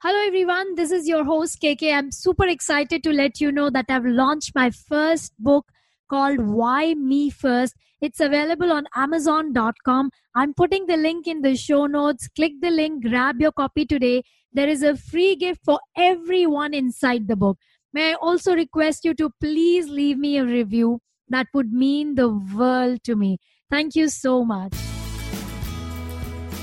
Hello, 0.00 0.16
everyone. 0.28 0.76
This 0.76 0.92
is 0.92 1.08
your 1.08 1.24
host, 1.24 1.60
KK. 1.60 1.92
I'm 1.92 2.12
super 2.12 2.46
excited 2.46 3.02
to 3.02 3.10
let 3.12 3.40
you 3.40 3.50
know 3.50 3.68
that 3.68 3.86
I've 3.88 4.04
launched 4.04 4.52
my 4.54 4.70
first 4.70 5.32
book 5.40 5.72
called 6.08 6.38
Why 6.38 6.94
Me 6.94 7.30
First. 7.30 7.74
It's 8.00 8.20
available 8.20 8.70
on 8.70 8.86
Amazon.com. 8.94 10.12
I'm 10.36 10.54
putting 10.54 10.86
the 10.86 10.96
link 10.96 11.26
in 11.26 11.42
the 11.42 11.56
show 11.56 11.86
notes. 11.86 12.28
Click 12.28 12.52
the 12.60 12.70
link, 12.70 13.06
grab 13.06 13.40
your 13.40 13.50
copy 13.50 13.84
today. 13.84 14.22
There 14.52 14.68
is 14.68 14.84
a 14.84 14.96
free 14.96 15.34
gift 15.34 15.64
for 15.64 15.80
everyone 15.96 16.74
inside 16.74 17.26
the 17.26 17.34
book. 17.34 17.58
May 17.92 18.12
I 18.12 18.14
also 18.22 18.54
request 18.54 19.04
you 19.04 19.14
to 19.14 19.30
please 19.40 19.88
leave 19.88 20.16
me 20.16 20.38
a 20.38 20.44
review? 20.44 21.00
That 21.28 21.48
would 21.52 21.72
mean 21.72 22.14
the 22.14 22.28
world 22.28 23.02
to 23.02 23.16
me. 23.16 23.38
Thank 23.68 23.96
you 23.96 24.10
so 24.10 24.44
much. 24.44 24.74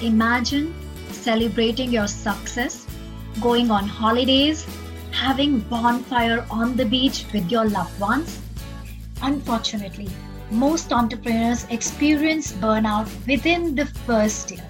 Imagine 0.02 0.74
celebrating 1.12 1.92
your 1.92 2.08
success 2.08 2.85
going 3.42 3.72
on 3.72 3.88
holidays, 3.88 4.66
having 5.12 5.60
bonfire 5.62 6.46
on 6.50 6.76
the 6.76 6.86
beach 6.86 7.26
with 7.34 7.52
your 7.52 7.66
loved 7.66 8.00
ones. 8.00 8.40
Unfortunately, 9.22 10.10
most 10.52 10.94
entrepreneurs 10.94 11.66
experience 11.70 12.52
burnout 12.54 13.10
within 13.28 13.76
the 13.76 13.86
first 13.86 14.52
year. 14.52 14.68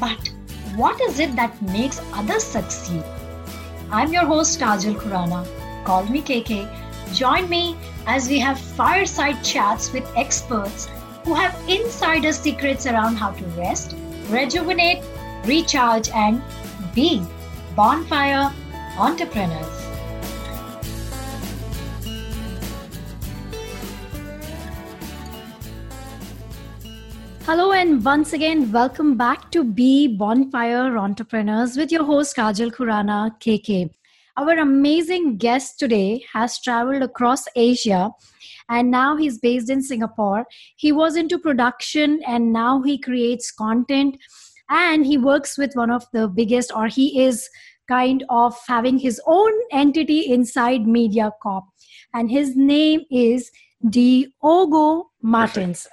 But 0.00 0.30
what 0.76 1.00
is 1.00 1.18
it 1.18 1.34
that 1.36 1.60
makes 1.62 2.00
others 2.12 2.44
succeed? 2.44 3.04
I'm 3.90 4.12
your 4.12 4.26
host 4.26 4.60
Kajal 4.60 4.94
Khurana. 4.94 5.46
Call 5.84 6.04
me 6.04 6.22
KK. 6.22 6.68
Join 7.14 7.48
me 7.48 7.76
as 8.06 8.28
we 8.28 8.38
have 8.38 8.58
fireside 8.58 9.42
chats 9.42 9.92
with 9.92 10.10
experts 10.16 10.88
who 11.24 11.34
have 11.34 11.56
insider 11.68 12.32
secrets 12.32 12.86
around 12.86 13.16
how 13.16 13.30
to 13.32 13.44
rest, 13.62 13.96
rejuvenate, 14.28 15.02
recharge, 15.44 16.08
and 16.10 16.42
be 16.94 17.22
Bonfire 17.78 18.52
Entrepreneurs. 18.98 19.66
Hello, 27.46 27.70
and 27.70 28.04
once 28.04 28.32
again, 28.32 28.72
welcome 28.72 29.16
back 29.16 29.52
to 29.52 29.62
Be 29.62 30.08
Bonfire 30.08 30.98
Entrepreneurs 30.98 31.76
with 31.76 31.92
your 31.92 32.02
host 32.02 32.34
Kajal 32.34 32.72
Khurana 32.72 33.38
KK. 33.38 33.90
Our 34.36 34.58
amazing 34.58 35.36
guest 35.36 35.78
today 35.78 36.24
has 36.32 36.60
traveled 36.60 37.02
across 37.02 37.44
Asia 37.54 38.10
and 38.68 38.90
now 38.90 39.16
he's 39.16 39.38
based 39.38 39.70
in 39.70 39.82
Singapore. 39.82 40.46
He 40.74 40.90
was 40.90 41.14
into 41.14 41.38
production 41.38 42.22
and 42.26 42.52
now 42.52 42.82
he 42.82 42.98
creates 42.98 43.52
content 43.52 44.16
and 44.70 45.06
he 45.06 45.16
works 45.18 45.56
with 45.58 45.74
one 45.74 45.90
of 45.90 46.04
the 46.12 46.28
biggest 46.28 46.72
or 46.74 46.86
he 46.86 47.22
is 47.22 47.48
kind 47.88 48.24
of 48.28 48.56
having 48.66 48.98
his 48.98 49.20
own 49.26 49.52
entity 49.72 50.20
inside 50.32 50.82
MediaCorp 50.82 51.64
and 52.14 52.30
his 52.30 52.56
name 52.56 53.02
is 53.10 53.50
Diogo 53.88 55.10
Martins. 55.22 55.86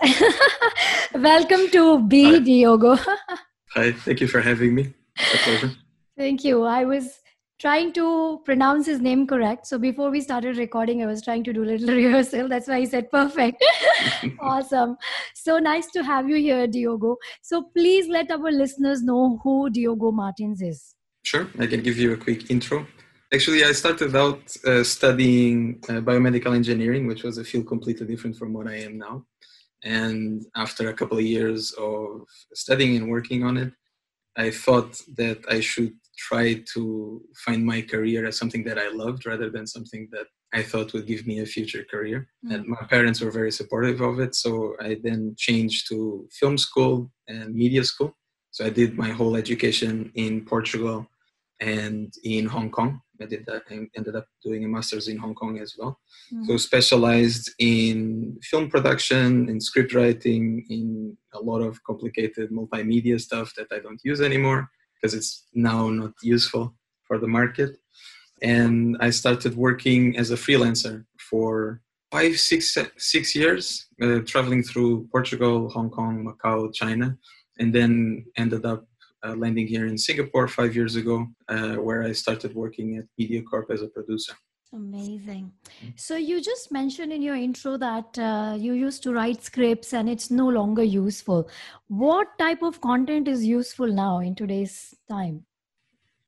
Welcome 1.14 1.70
to 1.70 2.02
Be 2.08 2.24
Hi. 2.24 2.40
Diogo. 2.40 2.96
Hi, 3.76 3.92
thank 3.92 4.22
you 4.22 4.28
for 4.28 4.42
having 4.42 4.74
me. 4.76 4.94
a 5.18 5.38
pleasure. 5.38 5.72
Thank 6.18 6.44
you. 6.44 6.64
I 6.64 6.86
was 6.86 7.20
trying 7.66 7.92
to 7.92 8.40
pronounce 8.46 8.86
his 8.86 9.00
name 9.02 9.26
correct. 9.26 9.66
So 9.66 9.80
before 9.80 10.12
we 10.12 10.22
started 10.22 10.58
recording, 10.58 11.02
I 11.02 11.08
was 11.08 11.24
trying 11.24 11.44
to 11.46 11.54
do 11.54 11.64
a 11.64 11.70
little 11.70 11.96
rehearsal. 12.00 12.48
That's 12.48 12.68
why 12.68 12.76
I 12.76 12.86
said 12.86 13.10
perfect. 13.10 13.64
awesome. 14.40 14.98
So 15.34 15.58
nice 15.58 15.88
to 15.94 16.04
have 16.04 16.30
you 16.30 16.36
here, 16.36 16.68
Diogo. 16.68 17.16
So 17.42 17.64
please 17.76 18.08
let 18.08 18.30
our 18.30 18.52
listeners 18.52 19.02
know 19.02 19.40
who 19.44 19.72
Diogo 19.72 20.12
Martins 20.12 20.62
is. 20.62 20.94
Sure, 21.24 21.48
I 21.58 21.66
can 21.66 21.82
give 21.82 21.98
you 21.98 22.14
a 22.14 22.18
quick 22.18 22.52
intro. 22.52 22.86
Actually, 23.34 23.64
I 23.64 23.72
started 23.72 24.16
out 24.16 24.44
uh, 24.68 24.84
studying 24.84 25.80
uh, 25.90 26.02
biomedical 26.10 26.54
engineering, 26.54 27.08
which 27.08 27.24
was 27.24 27.40
a 27.40 27.44
field 27.44 27.66
completely 27.66 28.06
different 28.06 28.38
from 28.38 28.54
what 28.54 28.68
I 28.68 28.76
am 28.76 29.00
now. 29.00 29.26
And 29.84 30.46
after 30.56 30.90
a 30.90 30.94
couple 30.94 31.18
of 31.18 31.24
years 31.24 31.72
of 31.80 32.28
studying 32.54 32.96
and 32.96 33.10
working 33.10 33.44
on 33.44 33.58
it, 33.58 33.74
I 34.38 34.52
thought 34.52 35.02
that 35.18 35.40
I 35.50 35.62
should 35.62 35.94
try 36.18 36.64
to 36.74 37.22
find 37.46 37.66
my 37.66 37.82
career 37.82 38.26
as 38.26 38.38
something 38.38 38.64
that 38.64 38.80
I 38.80 38.90
loved 38.90 39.26
rather 39.26 39.50
than 39.50 39.68
something 39.68 40.08
that 40.12 40.28
I 40.54 40.64
thought 40.64 40.94
would 40.94 41.08
give 41.08 41.28
me 41.28 41.40
a 41.40 41.46
future 41.46 41.86
career. 41.90 42.28
Mm. 42.46 42.56
And 42.56 42.68
my 42.68 42.84
parents 42.90 43.22
were 43.22 43.32
very 43.32 43.52
supportive 43.52 44.02
of 44.02 44.20
it. 44.20 44.36
So 44.36 44.76
I 44.80 44.98
then 45.04 45.36
changed 45.38 45.88
to 45.90 46.28
film 46.32 46.58
school 46.58 47.12
and 47.28 47.54
media 47.54 47.84
school. 47.84 48.16
So 48.52 48.66
I 48.66 48.70
did 48.70 48.98
my 48.98 49.10
whole 49.10 49.36
education 49.36 50.12
in 50.16 50.46
Portugal 50.46 51.08
and 51.60 52.14
in 52.24 52.46
Hong 52.46 52.70
Kong. 52.72 53.02
I 53.22 53.26
did 53.26 53.46
that 53.48 53.64
and 53.70 53.90
ended 53.96 54.16
up 54.16 54.28
doing 54.44 54.66
a 54.66 54.68
master's 54.68 55.08
in 55.08 55.18
Hong 55.18 55.36
Kong 55.36 55.60
as 55.60 55.76
well. 55.78 56.00
Mm-hmm. 56.34 56.46
So 56.46 56.58
specialized 56.58 57.52
in 57.60 58.38
film 58.44 58.70
production, 58.70 59.50
in 59.50 59.60
script 59.62 59.94
writing, 59.94 60.66
in 60.70 61.18
a 61.34 61.40
lot 61.40 61.62
of 61.62 61.82
complicated 61.84 62.52
multimedia 62.52 63.20
stuff 63.20 63.54
that 63.58 63.68
I 63.72 63.80
don't 63.80 64.02
use 64.04 64.22
anymore 64.22 64.70
because 65.06 65.14
it's 65.14 65.46
now 65.54 65.88
not 65.90 66.14
useful 66.24 66.74
for 67.08 67.20
the 67.20 67.28
market. 67.28 67.78
And 68.42 68.98
I 69.00 69.12
started 69.12 69.56
working 69.56 70.18
as 70.18 70.32
a 70.32 70.36
freelancer 70.36 71.06
for 71.30 71.82
five, 72.12 72.40
six, 72.40 72.76
six 72.98 73.36
years, 73.36 73.86
uh, 74.02 74.20
traveling 74.26 74.64
through 74.64 75.08
Portugal, 75.12 75.70
Hong 75.70 75.92
Kong, 75.92 76.26
Macau, 76.26 76.74
China, 76.74 77.16
and 77.60 77.72
then 77.72 78.26
ended 78.36 78.66
up 78.66 78.88
uh, 79.24 79.36
landing 79.36 79.68
here 79.68 79.86
in 79.86 79.98
Singapore 79.98 80.48
five 80.48 80.76
years 80.76 80.96
ago, 80.96 81.28
uh, 81.50 81.76
where 81.76 82.02
I 82.02 82.14
started 82.14 82.56
working 82.56 82.98
at 82.98 83.06
MediaCorp 83.20 83.70
as 83.70 83.84
a 83.84 83.90
producer. 83.90 84.34
Amazing. 84.74 85.52
Mm-hmm. 85.66 85.90
So 85.96 86.16
you 86.16 86.42
just 86.42 86.72
mentioned 86.72 87.14
in 87.14 87.22
your 87.22 87.36
intro 87.36 87.78
that 87.78 88.18
uh, 88.18 88.56
you 88.58 88.74
used 88.74 89.04
to 89.04 89.14
write 89.14 89.44
scripts 89.44 89.94
and 89.94 90.10
it's 90.10 90.30
no 90.30 90.48
longer 90.48 90.84
useful. 90.84 91.50
What 91.88 92.38
type 92.38 92.62
of 92.62 92.82
content 92.82 93.28
is 93.28 93.46
useful 93.46 93.88
now 93.88 94.20
in 94.20 94.36
today's 94.36 94.94
time? 95.10 95.46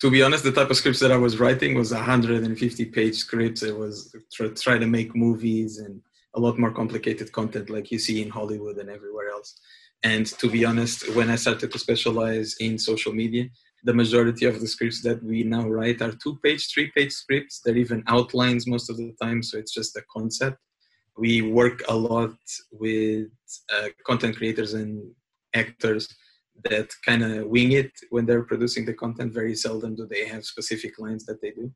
To 0.02 0.12
be 0.12 0.22
honest, 0.22 0.44
the 0.44 0.52
type 0.52 0.70
of 0.70 0.78
scripts 0.78 1.00
that 1.00 1.12
I 1.12 1.18
was 1.18 1.40
writing 1.40 1.76
was 1.76 1.92
150 1.92 2.86
page 2.86 3.16
scripts. 3.16 3.64
It 3.64 3.76
was 3.76 4.16
try, 4.32 4.48
try 4.50 4.78
to 4.78 4.86
make 4.86 5.16
movies 5.16 5.80
and 5.80 6.02
a 6.36 6.40
lot 6.40 6.60
more 6.60 6.72
complicated 6.72 7.32
content 7.32 7.70
like 7.70 7.92
you 7.92 7.98
see 7.98 8.22
in 8.22 8.30
Hollywood 8.30 8.78
and 8.78 8.90
everywhere 8.90 9.30
else. 9.30 9.60
And 10.04 10.28
to 10.28 10.50
be 10.50 10.64
honest, 10.64 11.14
when 11.16 11.32
I 11.32 11.36
started 11.36 11.72
to 11.72 11.80
specialize 11.80 12.56
in 12.60 12.78
social 12.78 13.12
media, 13.12 13.50
the 13.84 13.94
majority 13.94 14.46
of 14.46 14.60
the 14.60 14.68
scripts 14.68 15.02
that 15.04 15.24
we 15.24 15.44
now 15.44 15.68
write 15.68 16.02
are 16.02 16.12
two 16.12 16.38
page, 16.44 16.72
three 16.74 16.92
page 16.96 17.12
scripts. 17.12 17.62
They're 17.64 17.78
even 17.78 18.04
outlines 18.08 18.68
most 18.68 18.90
of 18.90 18.98
the 18.98 19.14
time, 19.22 19.44
so 19.44 19.58
it's 19.58 19.74
just 19.74 19.96
a 19.96 20.04
concept. 20.12 20.58
We 21.18 21.42
work 21.42 21.82
a 21.88 21.96
lot 21.96 22.36
with 22.72 23.30
uh, 23.74 23.90
content 24.06 24.38
creators 24.38 24.74
and 24.74 25.12
actors 25.54 26.08
that 26.64 26.90
kind 27.06 27.24
of 27.24 27.48
wing 27.48 27.74
it 27.74 27.92
when 28.10 28.26
they're 28.26 28.44
producing 28.44 28.86
the 28.86 28.94
content. 28.94 29.34
Very 29.34 29.56
seldom 29.56 29.96
do 29.96 30.08
they 30.08 30.26
have 30.26 30.44
specific 30.44 31.00
lines 31.00 31.26
that 31.26 31.42
they 31.42 31.52
do. 31.52 31.72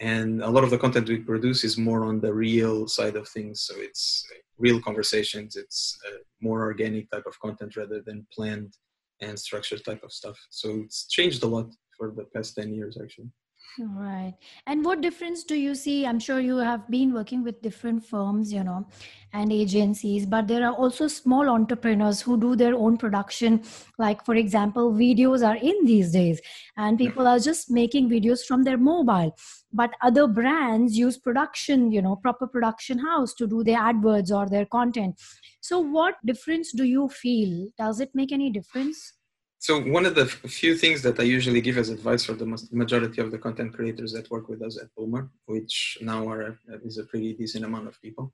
And 0.00 0.42
a 0.42 0.48
lot 0.48 0.64
of 0.64 0.70
the 0.70 0.78
content 0.78 1.08
we 1.08 1.18
produce 1.18 1.62
is 1.62 1.76
more 1.76 2.04
on 2.04 2.20
the 2.20 2.32
real 2.32 2.88
side 2.88 3.16
of 3.16 3.28
things. 3.28 3.62
So 3.62 3.74
it's 3.76 4.26
real 4.58 4.80
conversations. 4.80 5.56
It's 5.56 5.98
more 6.40 6.62
organic 6.62 7.10
type 7.10 7.26
of 7.26 7.38
content 7.40 7.76
rather 7.76 8.00
than 8.00 8.26
planned 8.32 8.74
and 9.20 9.38
structured 9.38 9.84
type 9.84 10.02
of 10.02 10.12
stuff. 10.12 10.38
So 10.50 10.80
it's 10.84 11.06
changed 11.08 11.42
a 11.42 11.46
lot 11.46 11.70
for 11.96 12.12
the 12.16 12.24
past 12.34 12.56
10 12.56 12.74
years 12.74 12.98
actually. 13.02 13.30
Right. 13.78 14.34
And 14.66 14.84
what 14.84 15.00
difference 15.00 15.42
do 15.44 15.54
you 15.54 15.74
see? 15.74 16.04
I'm 16.04 16.18
sure 16.18 16.38
you 16.38 16.58
have 16.58 16.90
been 16.90 17.14
working 17.14 17.42
with 17.42 17.62
different 17.62 18.04
firms, 18.04 18.52
you 18.52 18.62
know, 18.62 18.86
and 19.32 19.50
agencies, 19.50 20.26
but 20.26 20.48
there 20.48 20.66
are 20.66 20.74
also 20.74 21.06
small 21.06 21.48
entrepreneurs 21.48 22.20
who 22.20 22.38
do 22.38 22.56
their 22.56 22.74
own 22.74 22.98
production. 22.98 23.62
Like, 23.96 24.24
for 24.24 24.34
example, 24.34 24.92
videos 24.92 25.46
are 25.46 25.56
in 25.56 25.86
these 25.86 26.12
days, 26.12 26.40
and 26.76 26.98
people 26.98 27.26
are 27.26 27.38
just 27.38 27.70
making 27.70 28.10
videos 28.10 28.44
from 28.44 28.64
their 28.64 28.76
mobile. 28.76 29.34
But 29.72 29.94
other 30.02 30.26
brands 30.26 30.98
use 30.98 31.16
production, 31.16 31.90
you 31.90 32.02
know, 32.02 32.16
proper 32.16 32.46
production 32.46 32.98
house 32.98 33.32
to 33.34 33.46
do 33.46 33.64
their 33.64 33.78
adverts 33.78 34.30
or 34.32 34.46
their 34.46 34.66
content. 34.66 35.18
So, 35.60 35.78
what 35.78 36.16
difference 36.26 36.72
do 36.72 36.84
you 36.84 37.08
feel? 37.08 37.68
Does 37.78 38.00
it 38.00 38.10
make 38.14 38.32
any 38.32 38.50
difference? 38.50 39.19
So 39.62 39.78
one 39.78 40.06
of 40.06 40.14
the 40.14 40.24
few 40.24 40.74
things 40.74 41.02
that 41.02 41.20
I 41.20 41.24
usually 41.24 41.60
give 41.60 41.76
as 41.76 41.90
advice 41.90 42.24
for 42.24 42.32
the 42.32 42.46
majority 42.72 43.20
of 43.20 43.30
the 43.30 43.36
content 43.36 43.74
creators 43.74 44.10
that 44.14 44.30
work 44.30 44.48
with 44.48 44.62
us 44.62 44.78
at 44.80 44.88
Bloomr, 44.96 45.28
which 45.44 45.98
now 46.00 46.26
are 46.28 46.58
uh, 46.72 46.78
is 46.82 46.96
a 46.96 47.04
pretty 47.04 47.34
decent 47.34 47.66
amount 47.66 47.86
of 47.86 48.00
people, 48.00 48.32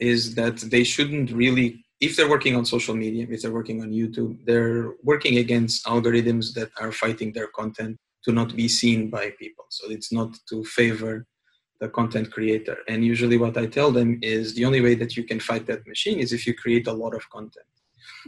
is 0.00 0.34
that 0.34 0.56
they 0.56 0.82
shouldn't 0.82 1.30
really, 1.30 1.84
if 2.00 2.16
they're 2.16 2.28
working 2.28 2.56
on 2.56 2.64
social 2.66 2.96
media, 2.96 3.28
if 3.30 3.42
they're 3.42 3.52
working 3.60 3.80
on 3.80 3.92
YouTube, 3.92 4.44
they're 4.44 4.94
working 5.04 5.38
against 5.38 5.86
algorithms 5.86 6.52
that 6.54 6.70
are 6.80 6.90
fighting 6.90 7.32
their 7.32 7.46
content 7.46 7.96
to 8.24 8.32
not 8.32 8.56
be 8.56 8.66
seen 8.66 9.08
by 9.08 9.30
people. 9.38 9.66
So 9.68 9.88
it's 9.92 10.12
not 10.12 10.36
to 10.48 10.64
favor 10.64 11.26
the 11.78 11.88
content 11.90 12.32
creator. 12.32 12.78
And 12.88 13.04
usually, 13.04 13.36
what 13.36 13.56
I 13.56 13.66
tell 13.66 13.92
them 13.92 14.18
is 14.20 14.52
the 14.56 14.64
only 14.64 14.80
way 14.80 14.96
that 14.96 15.16
you 15.16 15.22
can 15.22 15.38
fight 15.38 15.64
that 15.66 15.86
machine 15.86 16.18
is 16.18 16.32
if 16.32 16.44
you 16.44 16.54
create 16.54 16.88
a 16.88 16.92
lot 16.92 17.14
of 17.14 17.30
content 17.30 17.66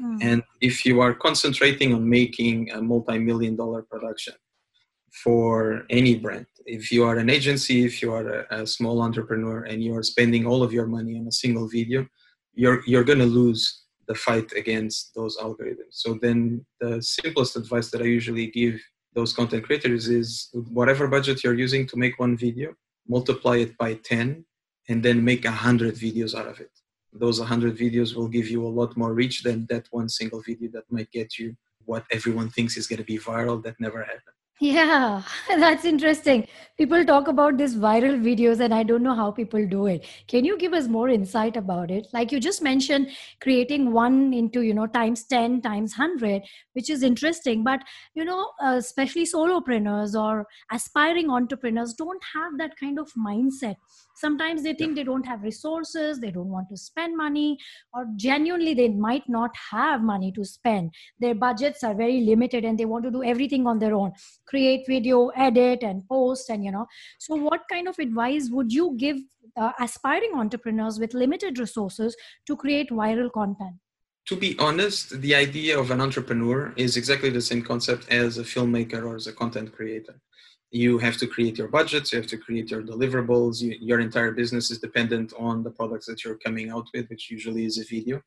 Mm. 0.00 0.19
And 0.23 0.43
if 0.61 0.85
you 0.87 1.00
are 1.00 1.15
concentrating 1.15 1.95
on 1.95 2.09
making 2.09 2.71
a 2.71 2.81
multi 2.81 3.19
million 3.19 3.56
dollar 3.56 3.83
production, 3.83 4.35
for 5.12 5.85
any 5.91 6.17
brand. 6.17 6.47
If 6.67 6.93
you 6.93 7.05
are 7.05 7.17
an 7.17 7.31
agency, 7.31 7.85
if 7.85 8.03
you 8.03 8.12
are 8.12 8.45
a, 8.50 8.62
a 8.62 8.67
small 8.67 9.03
entrepreneur 9.03 9.65
and 9.65 9.83
you 9.83 9.97
are 9.97 10.03
spending 10.03 10.47
all 10.47 10.62
of 10.62 10.73
your 10.73 10.87
money 10.87 11.19
on 11.19 11.27
a 11.27 11.33
single 11.33 11.69
video, 11.69 12.06
you're 12.55 12.83
you're 12.87 13.05
going 13.05 13.19
to 13.21 13.27
lose 13.43 13.85
the 14.06 14.15
fight 14.15 14.53
against 14.53 15.15
those 15.15 15.37
algorithms. 15.39 15.93
So 15.93 16.19
then 16.21 16.65
the 16.81 17.03
simplest 17.03 17.56
advice 17.56 17.91
that 17.91 18.01
I 18.01 18.06
usually 18.06 18.47
give 18.47 18.81
those 19.15 19.33
content 19.33 19.65
creators 19.65 20.09
is 20.09 20.49
whatever 20.79 21.09
budget 21.09 21.44
you're 21.44 21.55
using 21.55 21.87
to 21.89 21.97
make 21.97 22.19
one 22.19 22.37
video, 22.37 22.75
multiply 23.06 23.56
it 23.56 23.77
by 23.77 23.94
10 23.94 24.44
and 24.89 25.03
then 25.03 25.25
make 25.25 25.44
a 25.44 25.51
hundred 25.51 25.94
videos 25.94 26.35
out 26.35 26.47
of 26.47 26.61
it. 26.61 26.71
Those 27.12 27.40
100 27.40 27.76
videos 27.76 28.14
will 28.14 28.28
give 28.28 28.49
you 28.49 28.64
a 28.66 28.69
lot 28.69 28.96
more 28.96 29.14
reach 29.14 29.43
than 29.43 29.66
that 29.70 29.87
one 29.90 30.08
single 30.08 30.43
video 30.43 30.70
that 30.72 30.84
might 30.90 31.10
get 31.10 31.38
you 31.38 31.56
what 31.84 32.05
everyone 32.12 32.50
thinks 32.50 32.76
is 32.76 32.87
going 32.87 32.99
to 32.99 33.05
be 33.05 33.19
viral 33.19 33.62
that 33.64 33.81
never 33.81 34.02
happened. 34.05 34.34
Yeah, 34.60 35.22
that's 35.49 35.84
interesting. 35.84 36.49
People 36.76 37.05
talk 37.05 37.28
about 37.28 37.58
these 37.58 37.76
viral 37.76 38.20
videos, 38.20 38.58
and 38.58 38.75
I 38.75 38.82
don't 38.82 39.05
know 39.05 39.14
how 39.14 39.31
people 39.31 39.64
do 39.64 39.87
it. 39.87 40.05
Can 40.26 40.44
you 40.44 40.58
give 40.58 40.72
us 40.72 40.88
more 40.88 41.08
insight 41.08 41.56
about 41.56 41.93
it? 41.93 42.08
Like 42.12 42.32
you 42.32 42.40
just 42.40 42.60
mentioned, 42.60 43.10
creating 43.40 43.93
one 43.93 44.34
into 44.34 44.62
you 44.62 44.75
know 44.75 44.88
times 44.88 45.25
ten 45.26 45.60
times 45.62 45.93
hundred, 45.93 46.43
which 46.72 46.90
is 46.90 47.05
interesting. 47.05 47.62
But 47.62 47.82
you 48.14 48.25
know, 48.25 48.50
uh, 48.60 48.75
especially 48.78 49.26
solopreneurs 49.26 50.20
or 50.20 50.44
aspiring 50.72 51.31
entrepreneurs 51.31 51.94
don't 51.94 52.22
have 52.34 52.58
that 52.58 52.76
kind 52.81 52.99
of 52.99 53.12
mindset 53.12 53.76
sometimes 54.19 54.62
they 54.62 54.75
think 54.75 54.94
they 54.97 55.05
don't 55.05 55.26
have 55.26 55.43
resources 55.43 56.20
they 56.20 56.31
don't 56.31 56.49
want 56.49 56.69
to 56.69 56.76
spend 56.76 57.17
money 57.17 57.59
or 57.93 58.06
genuinely 58.17 58.75
they 58.75 58.88
might 58.88 59.29
not 59.29 59.50
have 59.70 60.03
money 60.03 60.32
to 60.32 60.44
spend. 60.44 60.93
Their 61.19 61.35
budgets 61.35 61.82
are 61.85 61.94
very 61.94 62.20
limited 62.20 62.65
and 62.65 62.79
they 62.79 62.85
want 62.85 63.05
to 63.05 63.11
do 63.11 63.23
everything 63.23 63.67
on 63.67 63.79
their 63.79 63.94
own. 63.94 64.12
Create 64.47 64.87
video 64.87 65.29
edit 65.29 65.82
and 65.82 66.06
post 66.09 66.50
and 66.50 66.65
you 66.65 66.73
know. 66.73 66.87
So 67.19 67.35
what 67.35 67.62
kind 67.70 67.88
of 67.88 67.99
advice 67.99 68.49
would 68.50 68.73
you 68.73 68.94
give 68.97 69.19
uh, 69.56 69.73
aspiring 69.81 70.32
entrepreneurs 70.35 70.99
with 70.99 71.15
limited 71.15 71.59
resources 71.59 72.17
to 72.47 72.56
create 72.56 72.91
viral 72.91 73.32
content? 73.32 73.76
To 74.26 74.37
be 74.37 74.59
honest, 74.59 75.20
the 75.23 75.35
idea 75.35 75.79
of 75.79 75.91
an 75.91 76.03
entrepreneur 76.03 76.75
is 76.76 76.99
exactly 76.99 77.31
the 77.31 77.41
same 77.41 77.62
concept 77.62 78.06
as 78.11 78.37
a 78.37 78.43
filmmaker 78.43 79.03
or 79.03 79.17
as 79.17 79.26
a 79.26 79.32
content 79.32 79.73
creator 79.75 80.20
you 80.70 80.99
have 80.99 81.17
to 81.17 81.26
create 81.26 81.56
your 81.56 81.69
budgets 81.69 82.12
you 82.12 82.19
have 82.19 82.29
to 82.29 82.37
create 82.37 82.70
your 82.70 82.82
deliverables 82.82 83.61
you, 83.61 83.76
your 83.81 84.00
entire 84.00 84.32
business 84.32 84.70
is 84.70 84.79
dependent 84.79 85.32
on 85.38 85.62
the 85.62 85.70
products 85.70 86.06
that 86.06 86.25
you're 86.25 86.38
coming 86.38 86.70
out 86.70 86.87
with 86.94 87.09
which 87.09 87.31
usually 87.31 87.65
is 87.65 87.79
a 87.79 87.85
video. 87.85 88.20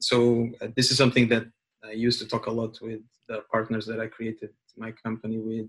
So 0.00 0.48
uh, 0.60 0.68
this 0.76 0.90
is 0.90 0.96
something 0.96 1.28
that 1.28 1.44
i 1.84 1.92
used 1.92 2.18
to 2.20 2.26
talk 2.26 2.46
a 2.46 2.50
lot 2.50 2.78
with 2.80 3.00
the 3.28 3.38
partners 3.50 3.84
that 3.86 4.00
i 4.00 4.06
created 4.06 4.50
my 4.76 4.90
company 5.04 5.38
with 5.38 5.68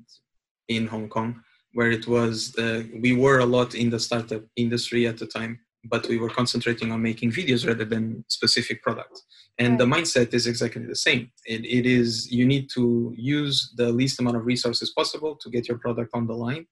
in 0.67 0.87
hong 0.87 1.09
kong 1.09 1.41
where 1.73 1.91
it 1.91 2.07
was 2.07 2.55
uh, 2.57 2.83
we 3.01 3.13
were 3.15 3.39
a 3.39 3.45
lot 3.45 3.75
in 3.75 3.89
the 3.89 3.99
startup 3.99 4.43
industry 4.55 5.07
at 5.07 5.17
the 5.17 5.27
time 5.27 5.59
but 5.85 6.07
we 6.07 6.17
were 6.17 6.29
concentrating 6.29 6.91
on 6.91 7.01
making 7.01 7.31
videos 7.31 7.67
rather 7.67 7.85
than 7.85 8.23
specific 8.27 8.81
products 8.81 9.25
and 9.59 9.79
the 9.79 9.85
mindset 9.85 10.33
is 10.33 10.47
exactly 10.47 10.85
the 10.85 10.95
same. 10.95 11.31
It, 11.45 11.63
it 11.65 11.85
is 11.85 12.31
you 12.31 12.45
need 12.45 12.69
to 12.71 13.13
use 13.15 13.73
the 13.75 13.91
least 13.91 14.19
amount 14.19 14.37
of 14.37 14.45
resources 14.45 14.91
possible 14.91 15.35
to 15.41 15.49
get 15.49 15.67
your 15.67 15.77
product 15.77 16.11
on 16.13 16.25
the 16.27 16.33
line 16.33 16.65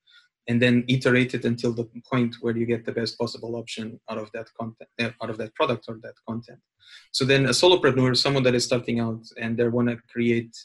and 0.48 0.60
then 0.60 0.83
iterate 0.88 1.36
it 1.36 1.45
until 1.45 1.74
the 1.74 1.88
point 2.12 2.36
where 2.42 2.57
you 2.57 2.66
get 2.66 2.83
the 2.83 2.92
best 2.92 3.18
possible 3.19 3.56
option 3.56 4.00
out 4.10 4.18
of 4.18 4.31
that 4.33 4.48
content 4.60 4.89
uh, 5.00 5.12
out 5.24 5.30
of 5.30 5.38
that 5.38 5.54
product 5.54 5.86
or 5.88 6.00
that 6.01 6.16
content. 6.28 6.60
So 7.12 7.24
then 7.25 7.45
a 7.45 7.50
solopreneur 7.50 8.18
someone 8.18 8.44
that 8.44 8.56
is 8.56 8.66
starting 8.66 9.00
out 9.00 9.24
and 9.38 9.57
they 9.57 9.68
want 9.68 9.89
to 9.89 9.98
create 10.12 10.56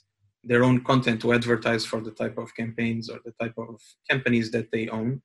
their 0.43 0.65
own 0.65 0.83
content 0.85 1.21
to 1.21 1.33
advertise 1.33 1.85
for 1.85 2.01
the 2.01 2.13
type 2.13 2.39
of 2.39 2.55
campaigns 2.55 3.11
or 3.11 3.19
the 3.25 3.35
type 3.41 3.55
of 3.59 3.81
companies 4.09 4.51
that 4.53 4.71
they 4.73 4.89
own 4.89 5.21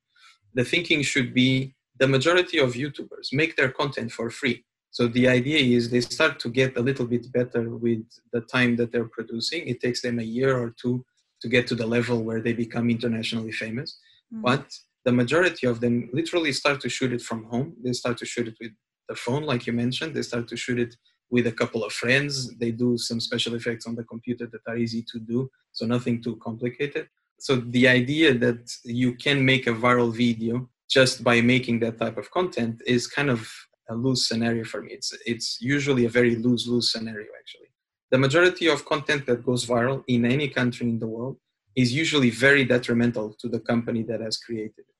the 0.53 0.65
thinking 0.65 1.01
should 1.01 1.33
be 1.33 1.73
the 1.97 2.07
majority 2.07 2.57
of 2.59 2.73
YouTubers 2.73 3.31
make 3.31 3.55
their 3.55 3.71
content 3.71 4.11
for 4.11 4.29
free. 4.29 4.65
So 4.91 5.07
the 5.07 5.27
idea 5.29 5.59
is 5.77 5.89
they 5.89 6.01
start 6.01 6.37
to 6.39 6.49
get 6.49 6.77
a 6.77 6.81
little 6.81 7.07
bit 7.07 7.31
better 7.31 7.69
with 7.69 8.05
the 8.33 8.41
time 8.41 8.75
that 8.75 8.91
they're 8.91 9.05
producing. 9.05 9.65
It 9.65 9.81
takes 9.81 10.01
them 10.01 10.19
a 10.19 10.23
year 10.23 10.57
or 10.57 10.75
two 10.81 11.05
to 11.41 11.47
get 11.47 11.65
to 11.67 11.75
the 11.75 11.87
level 11.87 12.23
where 12.23 12.41
they 12.41 12.53
become 12.53 12.89
internationally 12.89 13.53
famous. 13.53 13.97
Mm. 14.33 14.41
But 14.41 14.65
the 15.05 15.13
majority 15.13 15.65
of 15.65 15.79
them 15.79 16.09
literally 16.13 16.51
start 16.51 16.81
to 16.81 16.89
shoot 16.89 17.13
it 17.13 17.21
from 17.21 17.45
home. 17.45 17.73
They 17.83 17.93
start 17.93 18.17
to 18.17 18.25
shoot 18.25 18.47
it 18.49 18.57
with 18.59 18.73
the 19.07 19.15
phone, 19.15 19.43
like 19.43 19.65
you 19.65 19.73
mentioned. 19.73 20.13
They 20.13 20.21
start 20.21 20.47
to 20.49 20.57
shoot 20.57 20.79
it 20.79 20.95
with 21.29 21.47
a 21.47 21.51
couple 21.51 21.83
of 21.83 21.93
friends. 21.93 22.55
They 22.57 22.71
do 22.71 22.97
some 22.97 23.21
special 23.21 23.55
effects 23.55 23.87
on 23.87 23.95
the 23.95 24.03
computer 24.03 24.45
that 24.51 24.61
are 24.67 24.77
easy 24.77 25.03
to 25.11 25.19
do, 25.19 25.49
so 25.71 25.85
nothing 25.85 26.21
too 26.21 26.35
complicated. 26.35 27.07
So 27.39 27.55
the 27.55 27.87
idea 27.87 28.33
that 28.35 28.71
you 28.83 29.15
can 29.15 29.43
make 29.43 29.65
a 29.65 29.73
viral 29.73 30.15
video 30.15 30.69
just 30.89 31.23
by 31.23 31.39
making 31.41 31.79
that 31.79 31.97
type 31.97 32.17
of 32.17 32.29
content 32.31 32.81
is 32.85 33.07
kind 33.07 33.29
of 33.29 33.49
a 33.91 33.95
loose 33.95 34.27
scenario 34.29 34.63
for 34.71 34.81
me. 34.85 34.91
It's 34.99 35.11
it's 35.31 35.49
usually 35.75 36.03
a 36.05 36.13
very 36.19 36.35
loose 36.45 36.65
loose 36.71 36.91
scenario 36.93 37.29
actually. 37.39 37.69
The 38.13 38.23
majority 38.25 38.67
of 38.73 38.85
content 38.93 39.21
that 39.27 39.45
goes 39.49 39.63
viral 39.73 39.99
in 40.15 40.21
any 40.35 40.47
country 40.59 40.87
in 40.93 40.99
the 41.03 41.11
world 41.15 41.37
is 41.75 41.89
usually 42.03 42.31
very 42.47 42.63
detrimental 42.73 43.27
to 43.41 43.47
the 43.53 43.61
company 43.71 44.03
that 44.09 44.21
has 44.27 44.35
created 44.45 44.85
it. 44.91 44.97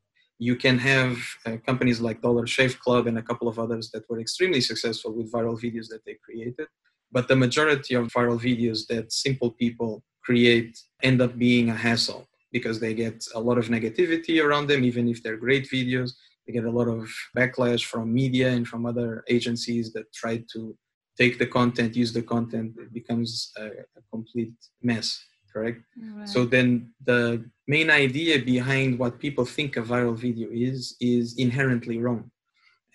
You 0.50 0.56
can 0.56 0.78
have 0.92 1.18
uh, 1.46 1.58
companies 1.70 2.00
like 2.08 2.22
Dollar 2.22 2.48
Shave 2.56 2.76
Club 2.80 3.04
and 3.08 3.18
a 3.18 3.26
couple 3.30 3.48
of 3.48 3.60
others 3.64 3.86
that 3.92 4.04
were 4.10 4.20
extremely 4.20 4.62
successful 4.62 5.12
with 5.18 5.32
viral 5.32 5.58
videos 5.66 5.88
that 5.90 6.04
they 6.06 6.18
created, 6.26 6.68
but 7.12 7.28
the 7.28 7.36
majority 7.36 7.94
of 7.96 8.08
viral 8.08 8.40
videos 8.50 8.88
that 8.88 9.12
simple 9.12 9.52
people 9.52 9.92
create 10.24 10.80
end 11.04 11.20
up 11.22 11.38
being 11.38 11.70
a 11.70 11.76
hassle 11.86 12.24
because 12.52 12.80
they 12.80 12.94
get 12.94 13.18
a 13.36 13.40
lot 13.40 13.58
of 13.58 13.68
negativity 13.68 14.44
around 14.44 14.68
them, 14.68 14.84
even 14.84 15.08
if 15.08 15.22
they're 15.22 15.38
great 15.38 15.70
videos. 15.70 16.12
They 16.52 16.60
get 16.60 16.66
a 16.66 16.78
lot 16.80 16.90
of 16.90 17.10
backlash 17.38 17.86
from 17.86 18.14
media 18.14 18.50
and 18.50 18.68
from 18.68 18.86
other 18.86 19.24
agencies 19.30 19.94
that 19.94 20.12
try 20.14 20.44
to 20.52 20.78
take 21.18 21.40
the 21.40 21.46
content, 21.46 21.96
use 21.96 22.12
the 22.12 22.24
content. 22.24 22.74
It 22.78 22.94
becomes 22.94 23.54
a, 23.58 23.68
a 23.68 24.02
complete 24.12 24.52
mess, 24.82 25.24
correct? 25.54 25.80
Right. 25.98 26.28
So 26.28 26.44
then 26.44 26.92
the 27.06 27.50
main 27.68 27.90
idea 27.90 28.44
behind 28.44 29.00
what 29.00 29.20
people 29.20 29.46
think 29.46 29.78
a 29.78 29.82
viral 29.82 30.18
video 30.18 30.50
is, 30.52 30.98
is 31.00 31.38
inherently 31.38 32.00
wrong. 32.00 32.30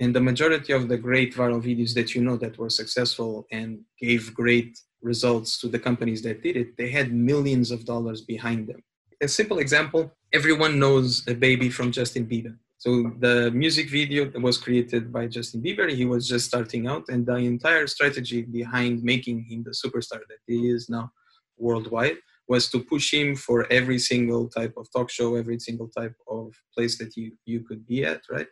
And 0.01 0.15
the 0.15 0.21
majority 0.21 0.75
of 0.75 0.89
the 0.89 0.99
great 0.99 1.35
viral 1.35 1.63
videos 1.63 1.95
that 1.95 2.15
you 2.15 2.23
know 2.23 2.37
that 2.37 2.59
were 2.59 2.69
successful 2.69 3.47
and 3.53 3.81
gave 3.99 4.35
great 4.35 4.79
results 5.01 5.59
to 5.61 5.69
the 5.69 5.79
companies 5.79 6.21
that 6.23 6.43
did 6.43 6.57
it, 6.59 6.77
they 6.77 6.91
had 6.91 7.11
millions 7.11 7.71
of 7.71 7.87
dollars 7.87 8.21
behind 8.21 8.67
them 8.67 8.83
a 9.23 9.29
simple 9.29 9.59
example 9.59 10.13
everyone 10.33 10.79
knows 10.79 11.27
a 11.29 11.35
baby 11.35 11.71
from 11.71 11.91
Justin 11.93 12.27
Bieber. 12.27 12.57
So 12.87 13.13
the 13.19 13.51
music 13.51 13.91
video 13.91 14.27
that 14.31 14.41
was 14.41 14.59
created 14.59 15.13
by 15.13 15.27
Justin 15.27 15.61
Bieber. 15.61 15.91
He 15.91 16.05
was 16.05 16.29
just 16.29 16.47
starting 16.47 16.87
out, 16.87 17.09
and 17.09 17.27
the 17.27 17.35
entire 17.35 17.89
strategy 17.89 18.43
behind 18.43 19.03
making 19.03 19.43
him 19.43 19.65
the 19.65 19.73
superstar 19.73 20.21
that 20.29 20.43
he 20.47 20.71
is 20.71 20.89
now 20.89 21.11
worldwide 21.59 22.19
was 22.47 22.71
to 22.71 22.79
push 22.79 23.13
him 23.13 23.35
for 23.35 23.67
every 23.73 23.99
single 23.99 24.49
type 24.49 24.73
of 24.77 24.87
talk 24.93 25.11
show, 25.11 25.35
every 25.35 25.59
single 25.59 25.89
type 25.89 26.15
of 26.29 26.55
place 26.73 26.97
that 26.99 27.17
you, 27.17 27.33
you 27.45 27.59
could 27.65 27.85
be 27.89 28.05
at, 28.05 28.21
right? 28.31 28.47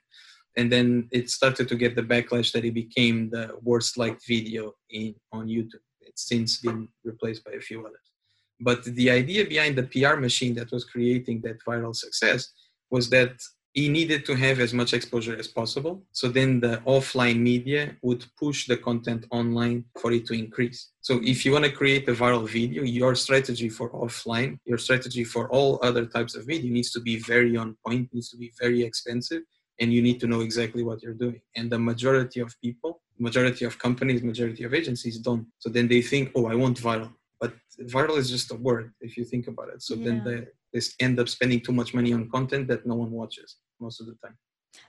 And 0.56 0.66
then 0.72 1.08
it 1.12 1.30
started 1.30 1.68
to 1.68 1.76
get 1.76 1.94
the 1.94 2.02
backlash 2.02 2.50
that 2.54 2.64
it 2.64 2.74
became 2.74 3.30
the 3.30 3.56
worst 3.62 3.96
liked 3.96 4.26
video 4.26 4.72
in 4.90 5.14
on 5.30 5.46
YouTube. 5.46 5.86
It's 6.00 6.26
since 6.26 6.58
been 6.58 6.88
replaced 7.04 7.44
by 7.44 7.52
a 7.52 7.60
few 7.60 7.86
others. 7.86 8.08
But 8.58 8.82
the 8.82 9.10
idea 9.10 9.46
behind 9.46 9.78
the 9.78 9.84
PR 9.84 10.16
machine 10.16 10.54
that 10.56 10.72
was 10.72 10.84
creating 10.84 11.42
that 11.42 11.62
viral 11.64 11.94
success 11.94 12.52
was 12.90 13.08
that 13.10 13.36
he 13.74 13.88
needed 13.88 14.24
to 14.24 14.34
have 14.36 14.60
as 14.60 14.72
much 14.72 14.94
exposure 14.94 15.36
as 15.36 15.48
possible. 15.48 16.04
So 16.12 16.28
then 16.28 16.60
the 16.60 16.80
offline 16.86 17.40
media 17.40 17.96
would 18.02 18.24
push 18.38 18.68
the 18.68 18.76
content 18.76 19.26
online 19.32 19.84
for 20.00 20.12
it 20.12 20.26
to 20.26 20.34
increase. 20.34 20.92
So 21.00 21.20
if 21.24 21.44
you 21.44 21.50
want 21.50 21.64
to 21.64 21.72
create 21.72 22.08
a 22.08 22.12
viral 22.12 22.48
video, 22.48 22.84
your 22.84 23.16
strategy 23.16 23.68
for 23.68 23.90
offline, 23.90 24.58
your 24.64 24.78
strategy 24.78 25.24
for 25.24 25.50
all 25.50 25.80
other 25.82 26.06
types 26.06 26.36
of 26.36 26.46
video 26.46 26.72
needs 26.72 26.92
to 26.92 27.00
be 27.00 27.16
very 27.18 27.56
on 27.56 27.76
point, 27.84 28.08
needs 28.12 28.30
to 28.30 28.36
be 28.36 28.52
very 28.60 28.80
expensive, 28.84 29.42
and 29.80 29.92
you 29.92 30.02
need 30.02 30.20
to 30.20 30.28
know 30.28 30.42
exactly 30.42 30.84
what 30.84 31.02
you're 31.02 31.20
doing. 31.26 31.40
And 31.56 31.68
the 31.68 31.80
majority 31.80 32.38
of 32.38 32.54
people, 32.62 33.02
majority 33.18 33.64
of 33.64 33.76
companies, 33.76 34.22
majority 34.22 34.62
of 34.62 34.72
agencies 34.72 35.18
don't. 35.18 35.46
So 35.58 35.68
then 35.68 35.88
they 35.88 36.00
think, 36.00 36.30
oh, 36.36 36.46
I 36.46 36.54
want 36.54 36.80
viral 36.80 37.12
but 37.40 37.52
viral 37.94 38.16
is 38.16 38.30
just 38.30 38.52
a 38.52 38.54
word 38.54 38.92
if 39.00 39.16
you 39.16 39.24
think 39.24 39.48
about 39.48 39.68
it 39.68 39.82
so 39.82 39.94
yeah. 39.94 40.04
then 40.04 40.24
they, 40.24 40.46
they 40.72 40.80
end 41.00 41.18
up 41.18 41.28
spending 41.28 41.60
too 41.60 41.72
much 41.72 41.92
money 41.92 42.12
on 42.12 42.30
content 42.30 42.68
that 42.68 42.86
no 42.86 42.94
one 42.94 43.10
watches 43.10 43.56
most 43.80 44.00
of 44.00 44.06
the 44.06 44.14
time. 44.22 44.36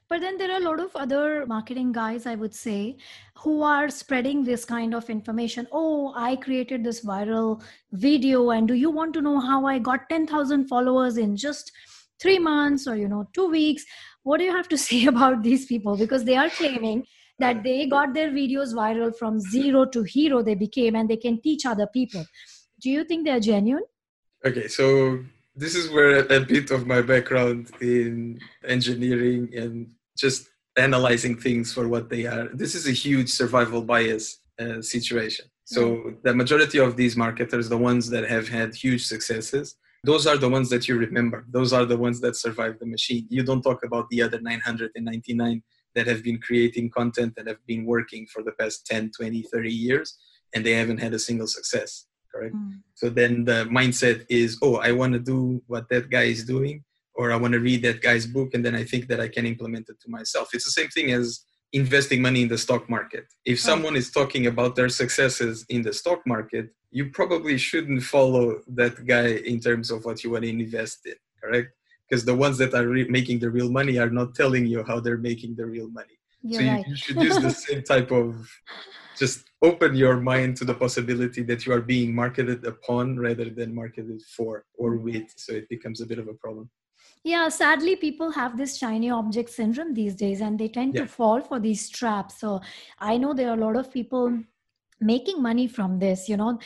But 0.09 0.21
then 0.21 0.37
there 0.37 0.51
are 0.51 0.57
a 0.57 0.63
lot 0.63 0.79
of 0.79 0.95
other 0.95 1.45
marketing 1.45 1.91
guys 1.91 2.25
i 2.25 2.35
would 2.35 2.53
say 2.53 2.97
who 3.37 3.61
are 3.61 3.89
spreading 3.89 4.43
this 4.43 4.65
kind 4.65 4.95
of 4.95 5.09
information. 5.09 5.67
Oh 5.71 6.13
i 6.15 6.35
created 6.35 6.83
this 6.83 7.03
viral 7.05 7.61
video 7.91 8.49
and 8.51 8.67
do 8.67 8.73
you 8.73 8.89
want 8.89 9.13
to 9.13 9.21
know 9.21 9.39
how 9.39 9.65
i 9.65 9.77
got 9.79 10.09
10000 10.09 10.67
followers 10.67 11.17
in 11.17 11.35
just 11.35 11.71
3 12.19 12.39
months 12.39 12.87
or 12.87 12.95
you 12.95 13.07
know 13.07 13.27
2 13.33 13.49
weeks? 13.49 13.85
What 14.23 14.39
do 14.39 14.45
you 14.45 14.55
have 14.55 14.69
to 14.69 14.77
say 14.87 15.05
about 15.05 15.43
these 15.43 15.65
people? 15.65 15.97
Because 15.97 16.23
they 16.23 16.35
are 16.35 16.49
claiming 16.49 17.05
that 17.37 17.63
they 17.63 17.85
got 17.85 18.13
their 18.13 18.31
videos 18.31 18.73
viral 18.73 19.15
from 19.15 19.39
zero 19.39 19.85
to 19.85 20.03
hero 20.03 20.41
they 20.41 20.55
became 20.55 20.95
and 20.95 21.09
they 21.09 21.17
can 21.17 21.41
teach 21.41 21.65
other 21.65 21.87
people. 21.87 22.25
Do 22.81 22.89
you 22.89 23.03
think 23.03 23.25
they're 23.25 23.39
genuine? 23.39 23.83
Okay 24.45 24.67
so 24.67 25.25
this 25.55 25.75
is 25.75 25.89
where 25.89 26.19
a, 26.19 26.39
bit 26.41 26.71
of 26.71 26.85
my 26.85 27.01
background 27.01 27.71
in 27.81 28.39
engineering 28.67 29.49
and 29.55 29.91
just 30.17 30.49
analyzing 30.77 31.37
things 31.37 31.73
for 31.73 31.87
what 31.87 32.09
they 32.09 32.25
are. 32.25 32.49
This 32.53 32.75
is 32.75 32.87
a 32.87 32.91
huge 32.91 33.29
survival 33.29 33.81
bias 33.81 34.41
uh, 34.59 34.81
situation. 34.81 35.45
So 35.63 36.13
the 36.23 36.33
majority 36.33 36.77
of 36.77 36.95
these 36.95 37.17
marketers, 37.17 37.69
the 37.69 37.77
ones 37.77 38.09
that 38.09 38.29
have 38.29 38.47
had 38.47 38.75
huge 38.75 39.05
successes, 39.05 39.75
those 40.03 40.27
are 40.27 40.37
the 40.37 40.49
ones 40.49 40.69
that 40.69 40.87
you 40.87 40.95
remember. 40.97 41.45
Those 41.49 41.73
are 41.73 41.85
the 41.85 41.97
ones 41.97 42.21
that 42.21 42.35
survive 42.35 42.77
the 42.77 42.85
machine. 42.85 43.25
You 43.29 43.43
don't 43.43 43.63
talk 43.63 43.83
about 43.83 44.07
the 44.09 44.21
other 44.21 44.39
999 44.39 45.63
that 45.95 46.05
have 46.05 46.23
been 46.23 46.39
creating 46.39 46.91
content 46.91 47.33
that 47.35 47.47
have 47.47 47.65
been 47.65 47.85
working 47.85 48.27
for 48.27 48.43
the 48.43 48.51
past 48.51 48.85
10, 48.85 49.11
20, 49.17 49.41
30 49.41 49.71
years, 49.71 50.17
and 50.53 50.63
they 50.63 50.73
haven't 50.73 50.99
had 50.99 51.13
a 51.15 51.19
single 51.19 51.47
success. 51.47 52.05
Correct. 52.35 52.55
Mm. 52.55 52.81
So 52.95 53.09
then 53.09 53.45
the 53.45 53.65
mindset 53.71 54.25
is, 54.29 54.57
oh, 54.61 54.75
I 54.75 54.91
want 54.91 55.13
to 55.13 55.19
do 55.19 55.61
what 55.67 55.87
that 55.89 56.09
guy 56.09 56.23
is 56.23 56.43
doing, 56.43 56.83
or 57.13 57.31
I 57.31 57.37
want 57.37 57.53
to 57.53 57.59
read 57.59 57.81
that 57.83 58.01
guy's 58.01 58.27
book, 58.27 58.53
and 58.53 58.63
then 58.65 58.75
I 58.75 58.83
think 58.83 59.07
that 59.07 59.21
I 59.21 59.29
can 59.29 59.45
implement 59.45 59.87
it 59.89 59.99
to 60.01 60.09
myself. 60.09 60.49
It's 60.53 60.65
the 60.65 60.71
same 60.71 60.89
thing 60.89 61.11
as 61.11 61.45
investing 61.71 62.21
money 62.21 62.41
in 62.41 62.49
the 62.49 62.57
stock 62.57 62.89
market. 62.89 63.25
If 63.45 63.59
someone 63.59 63.95
is 63.95 64.11
talking 64.11 64.47
about 64.47 64.75
their 64.75 64.89
successes 64.89 65.65
in 65.69 65.81
the 65.81 65.93
stock 65.93 66.21
market, 66.25 66.69
you 66.91 67.09
probably 67.09 67.57
shouldn't 67.57 68.03
follow 68.03 68.61
that 68.67 69.05
guy 69.05 69.27
in 69.51 69.59
terms 69.59 69.91
of 69.91 70.05
what 70.05 70.23
you 70.23 70.31
want 70.31 70.43
to 70.43 70.49
invest 70.49 71.05
in, 71.05 71.15
correct? 71.41 71.69
Because 72.09 72.23
the 72.25 72.35
ones 72.35 72.57
that 72.59 72.73
are 72.73 72.87
re- 72.87 73.07
making 73.09 73.39
the 73.39 73.49
real 73.49 73.71
money 73.71 73.97
are 73.97 74.09
not 74.09 74.35
telling 74.35 74.65
you 74.65 74.83
how 74.83 74.99
they're 74.99 75.17
making 75.17 75.55
the 75.55 75.65
real 75.65 75.89
money. 75.89 76.17
You're 76.43 76.61
so 76.61 76.65
you, 76.65 76.71
right. 76.71 76.87
you 76.87 76.95
should 76.95 77.21
use 77.21 77.37
the 77.39 77.49
same 77.65 77.83
type 77.83 78.11
of 78.11 78.47
just 79.17 79.45
open 79.61 79.95
your 79.95 80.17
mind 80.17 80.57
to 80.57 80.65
the 80.65 80.73
possibility 80.73 81.41
that 81.43 81.65
you 81.65 81.73
are 81.73 81.81
being 81.81 82.13
marketed 82.13 82.65
upon 82.65 83.19
rather 83.19 83.49
than 83.49 83.73
marketed 83.73 84.21
for 84.35 84.65
or 84.77 84.97
with. 84.97 85.27
So 85.35 85.53
it 85.53 85.69
becomes 85.69 86.01
a 86.01 86.05
bit 86.05 86.19
of 86.19 86.27
a 86.27 86.33
problem 86.33 86.69
yeah 87.25 87.49
sadly 87.49 87.95
people 87.95 88.31
have 88.31 88.55
this 88.55 88.77
shiny 88.77 89.09
object 89.09 89.49
syndrome 89.49 89.93
these 89.93 90.15
days 90.15 90.41
and 90.41 90.59
they 90.59 90.67
tend 90.67 90.93
yeah. 90.93 91.01
to 91.01 91.07
fall 91.07 91.41
for 91.41 91.59
these 91.59 91.89
traps 91.89 92.39
so 92.39 92.61
i 92.99 93.17
know 93.17 93.33
there 93.33 93.49
are 93.49 93.57
a 93.57 93.65
lot 93.65 93.75
of 93.75 93.91
people 93.91 94.39
making 95.01 95.41
money 95.41 95.67
from 95.67 95.99
this 95.99 96.27
you 96.29 96.37
know. 96.37 96.57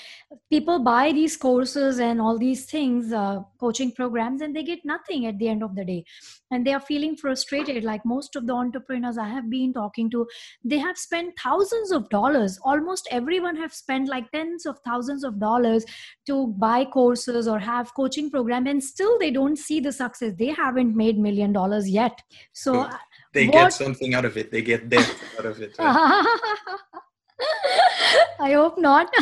People 0.49 0.79
buy 0.79 1.11
these 1.11 1.35
courses 1.37 1.99
and 1.99 2.21
all 2.21 2.37
these 2.37 2.65
things 2.65 3.11
uh, 3.11 3.39
coaching 3.59 3.91
programs 3.91 4.41
and 4.41 4.55
they 4.55 4.63
get 4.63 4.79
nothing 4.85 5.25
at 5.25 5.37
the 5.39 5.47
end 5.47 5.63
of 5.63 5.75
the 5.75 5.85
day. 5.85 6.03
And 6.51 6.65
they 6.65 6.73
are 6.73 6.79
feeling 6.79 7.15
frustrated 7.15 7.83
like 7.83 8.05
most 8.05 8.35
of 8.35 8.47
the 8.47 8.53
entrepreneurs 8.53 9.17
i 9.17 9.27
have 9.27 9.49
been 9.49 9.73
talking 9.73 10.09
to 10.11 10.27
they 10.63 10.77
have 10.77 10.97
spent 10.97 11.37
thousands 11.39 11.91
of 11.91 12.09
dollars. 12.09 12.59
Almost 12.63 13.07
everyone 13.11 13.55
have 13.55 13.73
spent 13.73 14.09
like 14.09 14.29
tens 14.31 14.65
of 14.65 14.79
thousands 14.85 15.23
of 15.23 15.39
dollars 15.39 15.85
to 16.27 16.47
buy 16.47 16.85
courses 16.85 17.47
or 17.47 17.59
have 17.59 17.93
coaching 17.93 18.29
program 18.29 18.67
and 18.67 18.83
still 18.83 19.17
they 19.19 19.31
don't 19.31 19.57
see 19.57 19.79
the 19.79 19.91
success. 19.91 20.33
They 20.37 20.47
haven't 20.47 20.95
made 20.95 21.17
million 21.17 21.53
dollars 21.53 21.89
yet. 21.89 22.21
So 22.53 22.89
they 23.33 23.45
what... 23.47 23.53
get 23.53 23.73
something 23.73 24.13
out 24.13 24.25
of 24.25 24.37
it. 24.37 24.51
They 24.51 24.61
get 24.61 24.89
debt 24.89 25.15
out 25.37 25.45
of 25.45 25.61
it 25.61 25.75
right? 25.77 26.37
I 28.39 28.53
hope 28.53 28.77
not. 28.77 29.13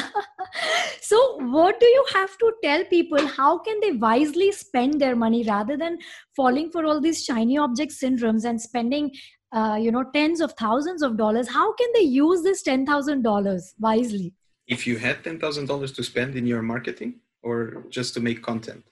so, 1.02 1.38
what 1.48 1.80
do 1.80 1.86
you 1.86 2.06
have 2.14 2.38
to 2.38 2.52
tell 2.64 2.84
people? 2.86 3.26
How 3.28 3.58
can 3.60 3.80
they 3.80 3.92
wisely 3.92 4.52
spend 4.52 5.00
their 5.02 5.16
money 5.16 5.44
rather 5.44 5.78
than 5.78 5.98
falling 6.36 6.72
for 6.72 6.86
all 6.86 7.02
these 7.02 7.24
shiny 7.24 7.58
object 7.58 7.92
syndromes 7.92 8.46
and 8.46 8.62
spending, 8.62 9.12
uh, 9.52 9.78
you 9.80 9.92
know, 9.92 10.06
tens 10.14 10.42
of 10.42 10.54
thousands 10.54 11.02
of 11.02 11.18
dollars? 11.18 11.50
How 11.50 11.74
can 11.74 11.90
they 11.94 12.02
use 12.02 12.44
this 12.44 12.62
ten 12.62 12.86
thousand 12.86 13.24
dollars 13.24 13.74
wisely? 13.80 14.34
If 14.68 14.86
you 14.86 14.98
had 14.98 15.24
ten 15.24 15.40
thousand 15.40 15.68
dollars 15.68 15.92
to 15.94 16.04
spend 16.04 16.36
in 16.36 16.46
your 16.46 16.62
marketing, 16.62 17.20
or 17.44 17.84
just 17.90 18.14
to 18.16 18.20
make 18.20 18.42
content. 18.42 18.84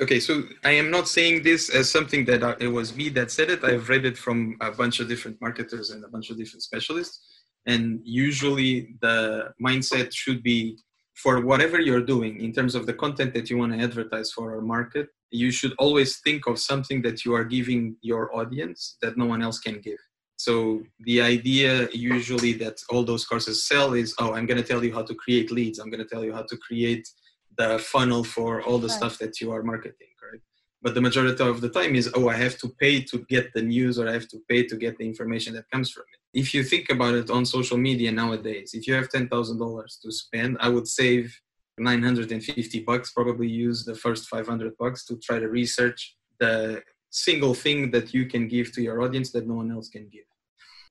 Okay, 0.00 0.18
so 0.18 0.42
I 0.64 0.72
am 0.72 0.90
not 0.90 1.06
saying 1.06 1.42
this 1.42 1.68
as 1.68 1.90
something 1.90 2.24
that 2.24 2.42
I, 2.42 2.56
it 2.58 2.66
was 2.66 2.96
me 2.96 3.08
that 3.10 3.30
said 3.30 3.50
it. 3.50 3.62
I've 3.62 3.88
read 3.88 4.04
it 4.04 4.18
from 4.18 4.56
a 4.60 4.72
bunch 4.72 5.00
of 5.00 5.08
different 5.08 5.40
marketers 5.40 5.90
and 5.90 6.04
a 6.04 6.08
bunch 6.08 6.30
of 6.30 6.36
different 6.36 6.62
specialists 6.62 7.20
and 7.66 8.00
usually 8.04 8.94
the 9.00 9.52
mindset 9.62 10.12
should 10.12 10.42
be 10.42 10.76
for 11.14 11.40
whatever 11.40 11.80
you're 11.80 12.04
doing 12.04 12.40
in 12.40 12.52
terms 12.52 12.74
of 12.74 12.86
the 12.86 12.94
content 12.94 13.32
that 13.34 13.48
you 13.50 13.56
want 13.58 13.72
to 13.72 13.78
advertise 13.78 14.32
for 14.32 14.54
or 14.54 14.60
market 14.60 15.08
you 15.32 15.50
should 15.50 15.72
always 15.78 16.18
think 16.18 16.46
of 16.46 16.58
something 16.58 17.00
that 17.02 17.24
you 17.24 17.34
are 17.34 17.44
giving 17.44 17.96
your 18.02 18.34
audience 18.36 18.96
that 19.00 19.16
no 19.16 19.24
one 19.24 19.42
else 19.42 19.58
can 19.58 19.80
give. 19.80 19.98
So 20.36 20.82
the 21.00 21.22
idea 21.22 21.88
usually 21.92 22.52
that 22.54 22.76
all 22.90 23.02
those 23.02 23.24
courses 23.24 23.66
sell 23.66 23.94
is 23.94 24.14
oh 24.18 24.32
i'm 24.34 24.46
going 24.46 24.62
to 24.62 24.68
tell 24.70 24.84
you 24.84 24.92
how 24.92 25.02
to 25.02 25.14
create 25.14 25.50
leads. 25.50 25.78
I'm 25.78 25.90
going 25.90 26.06
to 26.06 26.12
tell 26.14 26.24
you 26.24 26.32
how 26.32 26.42
to 26.42 26.56
create 26.56 27.08
the 27.56 27.78
funnel 27.78 28.24
for 28.24 28.62
all 28.62 28.78
the 28.78 28.88
right. 28.88 28.96
stuff 28.96 29.18
that 29.18 29.40
you 29.40 29.52
are 29.52 29.62
marketing 29.62 30.12
correct 30.20 30.42
but 30.80 30.94
the 30.94 31.00
majority 31.00 31.42
of 31.44 31.60
the 31.60 31.68
time 31.68 31.94
is 31.94 32.10
oh 32.14 32.28
i 32.28 32.34
have 32.34 32.56
to 32.62 32.68
pay 32.80 32.94
to 33.10 33.18
get 33.28 33.52
the 33.52 33.60
news 33.62 33.98
or 33.98 34.08
i 34.08 34.12
have 34.12 34.26
to 34.26 34.38
pay 34.48 34.60
to 34.66 34.76
get 34.76 34.96
the 34.98 35.06
information 35.12 35.52
that 35.54 35.70
comes 35.70 35.90
from 35.90 36.04
it 36.14 36.21
if 36.34 36.54
you 36.54 36.62
think 36.62 36.88
about 36.90 37.14
it 37.14 37.30
on 37.30 37.44
social 37.44 37.76
media 37.76 38.10
nowadays, 38.10 38.72
if 38.74 38.86
you 38.86 38.94
have 38.94 39.08
ten 39.08 39.28
thousand 39.28 39.58
dollars 39.58 39.98
to 40.02 40.10
spend, 40.10 40.56
I 40.60 40.68
would 40.68 40.88
save 40.88 41.38
nine 41.78 42.02
hundred 42.02 42.32
and 42.32 42.42
fifty 42.42 42.80
bucks. 42.80 43.12
Probably 43.12 43.48
use 43.48 43.84
the 43.84 43.94
first 43.94 44.28
five 44.28 44.46
hundred 44.46 44.76
bucks 44.78 45.04
to 45.06 45.16
try 45.16 45.38
to 45.38 45.48
research 45.48 46.16
the 46.38 46.82
single 47.10 47.54
thing 47.54 47.90
that 47.90 48.14
you 48.14 48.26
can 48.26 48.48
give 48.48 48.72
to 48.72 48.82
your 48.82 49.02
audience 49.02 49.30
that 49.32 49.46
no 49.46 49.54
one 49.54 49.70
else 49.70 49.88
can 49.88 50.08
give. 50.08 50.24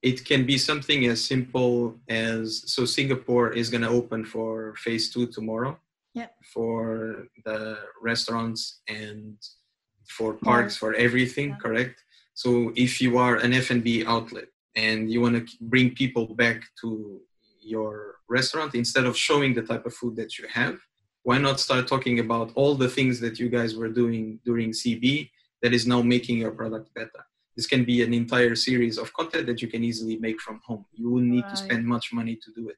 It 0.02 0.26
can 0.26 0.46
be 0.46 0.58
something 0.58 1.06
as 1.06 1.24
simple 1.24 2.00
as 2.10 2.64
so 2.74 2.86
Singapore 2.86 3.52
is 3.54 3.70
going 3.70 3.84
to 3.84 3.90
open 3.90 4.26
for 4.26 4.76
phase 4.76 5.12
two 5.12 5.28
tomorrow. 5.28 5.80
Yeah. 6.14 6.28
For 6.54 7.28
the 7.46 7.80
restaurants 8.02 8.82
and 8.88 9.38
for 10.08 10.34
parks, 10.34 10.76
for 10.76 10.94
everything, 10.94 11.50
yeah. 11.50 11.56
correct? 11.56 12.04
So 12.34 12.74
if 12.76 13.00
you 13.02 13.18
are 13.18 13.36
an 13.38 13.54
F&B 13.54 14.06
outlet, 14.06 14.50
and 14.76 15.12
you 15.12 15.22
want 15.22 15.36
to 15.36 15.58
bring 15.62 15.94
people 15.94 16.34
back 16.36 16.64
to 16.82 17.20
your 17.62 18.16
restaurant 18.30 18.74
instead 18.76 19.06
of 19.06 19.16
showing 19.18 19.54
the 19.54 19.62
type 19.62 19.86
of 19.86 19.94
food 19.94 20.16
that 20.16 20.38
you 20.38 20.46
have 20.52 20.78
why 21.24 21.38
not 21.38 21.60
start 21.60 21.88
talking 21.88 22.20
about 22.20 22.52
all 22.56 22.74
the 22.74 22.90
things 22.90 23.20
that 23.20 23.38
you 23.40 23.48
guys 23.48 23.76
were 23.76 23.90
doing 23.90 24.40
during 24.44 24.72
cb 24.72 25.30
that 25.62 25.74
is 25.74 25.88
now 25.88 26.02
making 26.02 26.38
your 26.40 26.52
product 26.52 26.94
better? 26.94 27.26
This 27.56 27.68
can 27.68 27.84
be 27.84 28.02
an 28.02 28.14
entire 28.14 28.56
series 28.56 28.98
of 28.98 29.14
content 29.14 29.46
that 29.48 29.62
you 29.62 29.68
can 29.68 29.84
easily 29.84 30.18
make 30.18 30.40
from 30.42 30.62
home. 30.66 30.86
You 30.94 31.12
wouldn't 31.12 31.32
need 31.32 31.44
right. 31.44 31.50
to 31.52 31.58
spend 31.58 31.86
much 31.86 32.12
money 32.14 32.36
to 32.36 32.52
do 32.56 32.70
it. 32.70 32.78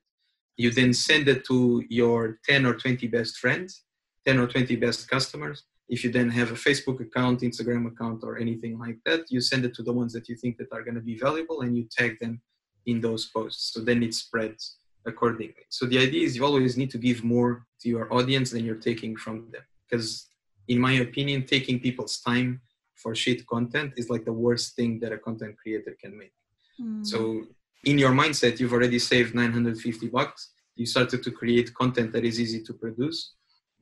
You 0.57 0.71
then 0.71 0.93
send 0.93 1.27
it 1.27 1.45
to 1.45 1.83
your 1.89 2.39
10 2.45 2.65
or 2.65 2.75
20 2.75 3.07
best 3.07 3.37
friends 3.37 3.83
10 4.25 4.39
or 4.39 4.47
20 4.47 4.75
best 4.77 5.09
customers 5.09 5.63
if 5.89 6.03
you 6.03 6.11
then 6.11 6.29
have 6.29 6.51
a 6.51 6.55
facebook 6.67 6.99
account 7.01 7.41
instagram 7.41 7.85
account 7.91 8.23
or 8.23 8.37
anything 8.37 8.79
like 8.79 8.97
that 9.05 9.21
you 9.29 9.39
send 9.41 9.65
it 9.65 9.73
to 9.73 9.83
the 9.83 9.91
ones 9.91 10.13
that 10.13 10.27
you 10.29 10.35
think 10.35 10.57
that 10.57 10.71
are 10.71 10.83
going 10.83 10.95
to 10.95 11.01
be 11.01 11.17
valuable 11.17 11.61
and 11.61 11.77
you 11.77 11.87
tag 11.97 12.17
them 12.19 12.41
in 12.85 13.01
those 13.01 13.25
posts. 13.27 13.73
So 13.73 13.81
then 13.81 14.03
it 14.03 14.13
spreads 14.13 14.77
accordingly. 15.05 15.65
So 15.69 15.85
the 15.85 15.99
idea 15.99 16.25
is 16.25 16.35
you 16.35 16.45
always 16.45 16.77
need 16.77 16.91
to 16.91 16.97
give 16.97 17.23
more 17.23 17.65
to 17.81 17.89
your 17.89 18.13
audience 18.13 18.51
than 18.51 18.65
you're 18.65 18.75
taking 18.75 19.15
from 19.15 19.49
them. 19.51 19.63
Because 19.89 20.27
in 20.67 20.79
my 20.79 20.93
opinion 20.93 21.45
taking 21.45 21.79
people's 21.79 22.19
time 22.21 22.61
for 22.95 23.13
shit 23.13 23.45
content 23.47 23.93
is 23.97 24.09
like 24.09 24.23
the 24.23 24.31
worst 24.31 24.75
thing 24.75 24.99
that 25.01 25.11
a 25.11 25.17
content 25.17 25.57
creator 25.57 25.95
can 26.01 26.17
make. 26.17 26.33
Mm. 26.81 27.05
so 27.05 27.43
in 27.83 27.99
your 27.99 28.11
mindset 28.11 28.59
you've 28.59 28.73
already 28.73 28.97
saved 28.97 29.35
950 29.35 30.07
bucks. 30.07 30.51
You 30.75 30.87
started 30.87 31.21
to 31.21 31.31
create 31.31 31.73
content 31.75 32.13
that 32.13 32.25
is 32.25 32.39
easy 32.39 32.63
to 32.63 32.73
produce 32.73 33.33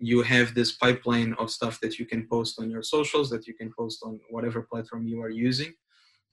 you 0.01 0.21
have 0.23 0.53
this 0.53 0.71
pipeline 0.73 1.33
of 1.33 1.51
stuff 1.51 1.79
that 1.81 1.99
you 1.99 2.05
can 2.05 2.27
post 2.27 2.59
on 2.59 2.69
your 2.69 2.83
socials 2.83 3.29
that 3.29 3.47
you 3.47 3.53
can 3.53 3.71
post 3.77 3.99
on 4.03 4.19
whatever 4.29 4.61
platform 4.61 5.07
you 5.07 5.21
are 5.21 5.29
using. 5.29 5.73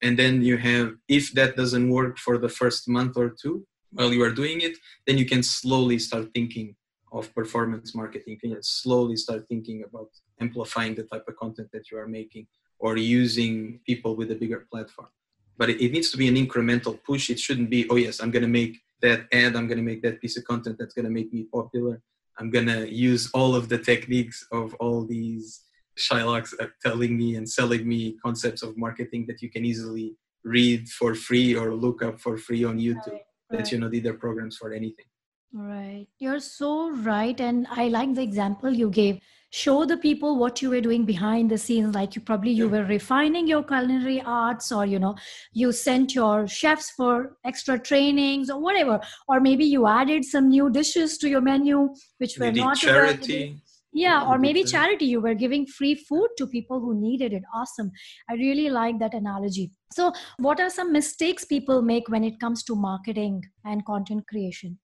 And 0.03 0.19
then 0.19 0.43
you 0.43 0.57
have 0.57 0.95
if 1.09 1.33
that 1.33 1.57
doesn't 1.57 1.89
work 1.91 2.19
for 2.19 2.39
the 2.39 2.49
first 2.49 2.89
month 2.89 3.17
or 3.17 3.31
two 3.31 3.67
while 3.93 4.13
you 4.13 4.23
are 4.23 4.31
doing 4.31 4.61
it 4.61 4.77
then 5.07 5.17
you 5.17 5.25
can 5.25 5.43
slowly 5.43 5.99
start 5.99 6.29
thinking 6.35 6.77
of 7.11 7.35
performance 7.35 7.95
marketing. 7.95 8.39
You 8.43 8.51
can 8.51 8.63
slowly 8.63 9.17
start 9.17 9.47
thinking 9.49 9.83
about 9.89 10.11
amplifying 10.41 10.95
the 10.95 11.05
type 11.05 11.25
of 11.27 11.37
content 11.37 11.69
that 11.73 11.91
you 11.91 11.99
are 11.99 12.07
making 12.07 12.47
or 12.79 12.97
using 12.97 13.81
people 13.87 14.15
with 14.15 14.31
a 14.31 14.35
bigger 14.35 14.67
platform. 14.71 15.09
But 15.57 15.71
it, 15.71 15.83
it 15.85 15.91
needs 15.91 16.11
to 16.13 16.19
be 16.19 16.29
an 16.29 16.37
incremental 16.37 17.03
push. 17.03 17.31
It 17.31 17.41
shouldn't 17.41 17.71
be 17.71 17.89
oh 17.91 17.97
yes 17.97 18.21
i'm 18.21 18.31
going 18.31 18.49
to 18.51 18.57
make 18.61 18.79
that 19.01 19.27
ad. 19.33 19.57
I'm 19.57 19.67
going 19.67 19.79
to 19.79 19.85
make 19.85 20.03
that 20.03 20.21
piece 20.21 20.37
of 20.37 20.45
content 20.45 20.77
that's 20.79 20.95
going 20.95 21.05
to 21.05 21.11
make 21.11 21.33
me 21.33 21.47
popular 21.53 22.01
I'm 22.39 22.51
gonna 22.51 22.85
use 22.87 23.31
all 23.35 23.55
of 23.55 23.69
the 23.69 23.79
techniques 23.79 24.47
of 24.53 24.75
all 24.75 25.05
these 25.05 25.63
Shylocks 25.99 26.55
telling 26.85 27.17
me 27.17 27.37
and 27.37 27.49
selling 27.49 27.87
me 27.87 28.17
concepts 28.25 28.63
of 28.63 28.77
marketing 28.77 29.27
that 29.27 29.43
you 29.43 29.51
can 29.51 29.65
easily 29.65 30.17
read 30.45 30.89
for 30.89 31.15
free 31.15 31.57
or 31.57 31.75
look 31.75 32.03
up 32.03 32.21
for 32.21 32.39
free 32.39 32.65
on 32.65 32.79
YouTube. 32.79 33.07
Right, 33.09 33.23
right. 33.51 33.59
That 33.59 33.73
you 33.73 33.79
know, 33.79 33.89
these 33.89 34.07
are 34.07 34.15
programs 34.15 34.57
for 34.57 34.73
anything. 34.73 35.07
Right. 35.53 36.07
You're 36.19 36.41
so 36.41 36.91
right. 36.91 37.39
And 37.41 37.67
I 37.71 37.89
like 37.89 38.15
the 38.15 38.23
example 38.23 38.71
you 38.71 38.91
gave 38.91 39.21
show 39.51 39.85
the 39.85 39.97
people 39.97 40.37
what 40.39 40.61
you 40.61 40.71
were 40.71 40.81
doing 40.81 41.05
behind 41.05 41.51
the 41.51 41.57
scenes 41.57 41.95
like 41.95 42.15
you 42.15 42.21
probably 42.21 42.51
you 42.51 42.69
were 42.69 42.85
refining 42.85 43.47
your 43.47 43.63
culinary 43.63 44.21
arts 44.23 44.71
or 44.71 44.85
you 44.85 44.99
know 44.99 45.15
you 45.53 45.73
sent 45.73 46.15
your 46.15 46.47
chefs 46.47 46.91
for 46.91 47.37
extra 47.45 47.79
trainings 47.79 48.51
or 48.51 48.61
whatever. 48.61 49.01
Or 49.27 49.41
maybe 49.41 49.65
you 49.65 49.87
added 49.87 50.25
some 50.25 50.49
new 50.49 50.71
dishes 50.71 51.19
to 51.19 51.29
your 51.29 51.41
menu 51.41 51.89
which 52.19 52.39
were 52.39 52.53
not 52.53 52.77
charity. 52.79 53.63
Yeah 53.93 54.29
or 54.29 54.39
maybe 54.39 54.65
charity. 54.65 55.07
You 55.07 55.21
were 55.21 55.35
giving 55.35 55.67
free 55.67 55.95
food 55.95 56.29
to 56.37 56.47
people 56.47 56.81
who 56.81 57.01
needed 57.01 57.33
it. 57.33 57.43
Awesome. 57.55 57.91
I 58.29 58.35
really 58.35 58.69
like 58.69 58.99
that 58.99 59.15
analogy. 59.15 59.71
So 59.93 60.13
what 60.37 60.61
are 60.61 60.69
some 60.69 60.93
mistakes 60.93 61.47
people 61.47 61.81
make 61.81 62.09
when 62.09 62.23
it 62.23 62.39
comes 62.39 62.63
to 62.65 62.77
marketing 62.77 63.45
and 63.65 63.85
content 63.87 64.27
creation 64.29 64.79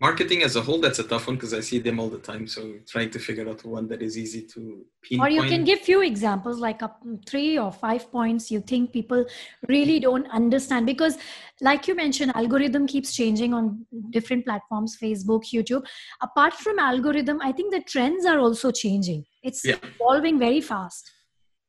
marketing 0.00 0.42
as 0.42 0.54
a 0.54 0.62
whole 0.62 0.80
that's 0.80 1.00
a 1.00 1.04
tough 1.04 1.26
one 1.26 1.36
because 1.36 1.52
i 1.52 1.60
see 1.60 1.78
them 1.78 1.98
all 1.98 2.08
the 2.08 2.18
time 2.18 2.46
so 2.46 2.74
trying 2.86 3.10
to 3.10 3.18
figure 3.18 3.48
out 3.48 3.64
one 3.64 3.88
that 3.88 4.00
is 4.00 4.16
easy 4.16 4.42
to 4.42 4.84
pinpoint. 5.02 5.28
or 5.28 5.34
you 5.34 5.42
can 5.48 5.64
give 5.64 5.80
few 5.80 6.02
examples 6.02 6.58
like 6.58 6.82
up 6.82 7.04
mm, 7.04 7.18
three 7.28 7.58
or 7.58 7.72
five 7.72 8.10
points 8.12 8.50
you 8.50 8.60
think 8.60 8.92
people 8.92 9.24
really 9.68 9.98
don't 9.98 10.28
understand 10.30 10.86
because 10.86 11.18
like 11.60 11.88
you 11.88 11.94
mentioned 11.94 12.32
algorithm 12.36 12.86
keeps 12.86 13.14
changing 13.14 13.52
on 13.52 13.84
different 14.10 14.44
platforms 14.44 14.96
facebook 15.00 15.44
youtube 15.52 15.84
apart 16.22 16.54
from 16.54 16.78
algorithm 16.78 17.40
i 17.42 17.50
think 17.50 17.72
the 17.72 17.80
trends 17.80 18.24
are 18.24 18.38
also 18.38 18.70
changing 18.70 19.24
it's 19.42 19.64
yeah. 19.64 19.76
evolving 19.82 20.38
very 20.38 20.60
fast 20.60 21.10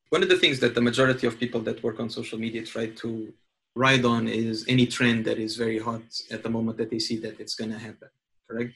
one 0.10 0.24
of 0.24 0.30
the 0.30 0.38
things 0.38 0.60
that 0.60 0.76
the 0.76 0.82
majority 0.82 1.26
of 1.26 1.40
people 1.40 1.62
that 1.62 1.82
work 1.84 2.00
on 2.00 2.10
social 2.10 2.38
media 2.38 2.64
try 2.64 2.88
to 2.88 3.34
ride 3.76 4.06
on 4.06 4.28
is 4.28 4.66
any 4.68 4.86
trend 4.86 5.26
that 5.26 5.38
is 5.38 5.56
very 5.56 5.80
hot 5.80 6.02
at 6.32 6.44
the 6.44 6.50
moment 6.50 6.78
that 6.78 6.90
they 6.90 7.00
see 7.00 7.18
that 7.18 7.40
it's 7.40 7.56
going 7.56 7.72
to 7.72 7.78
happen 7.78 8.10
correct? 8.50 8.74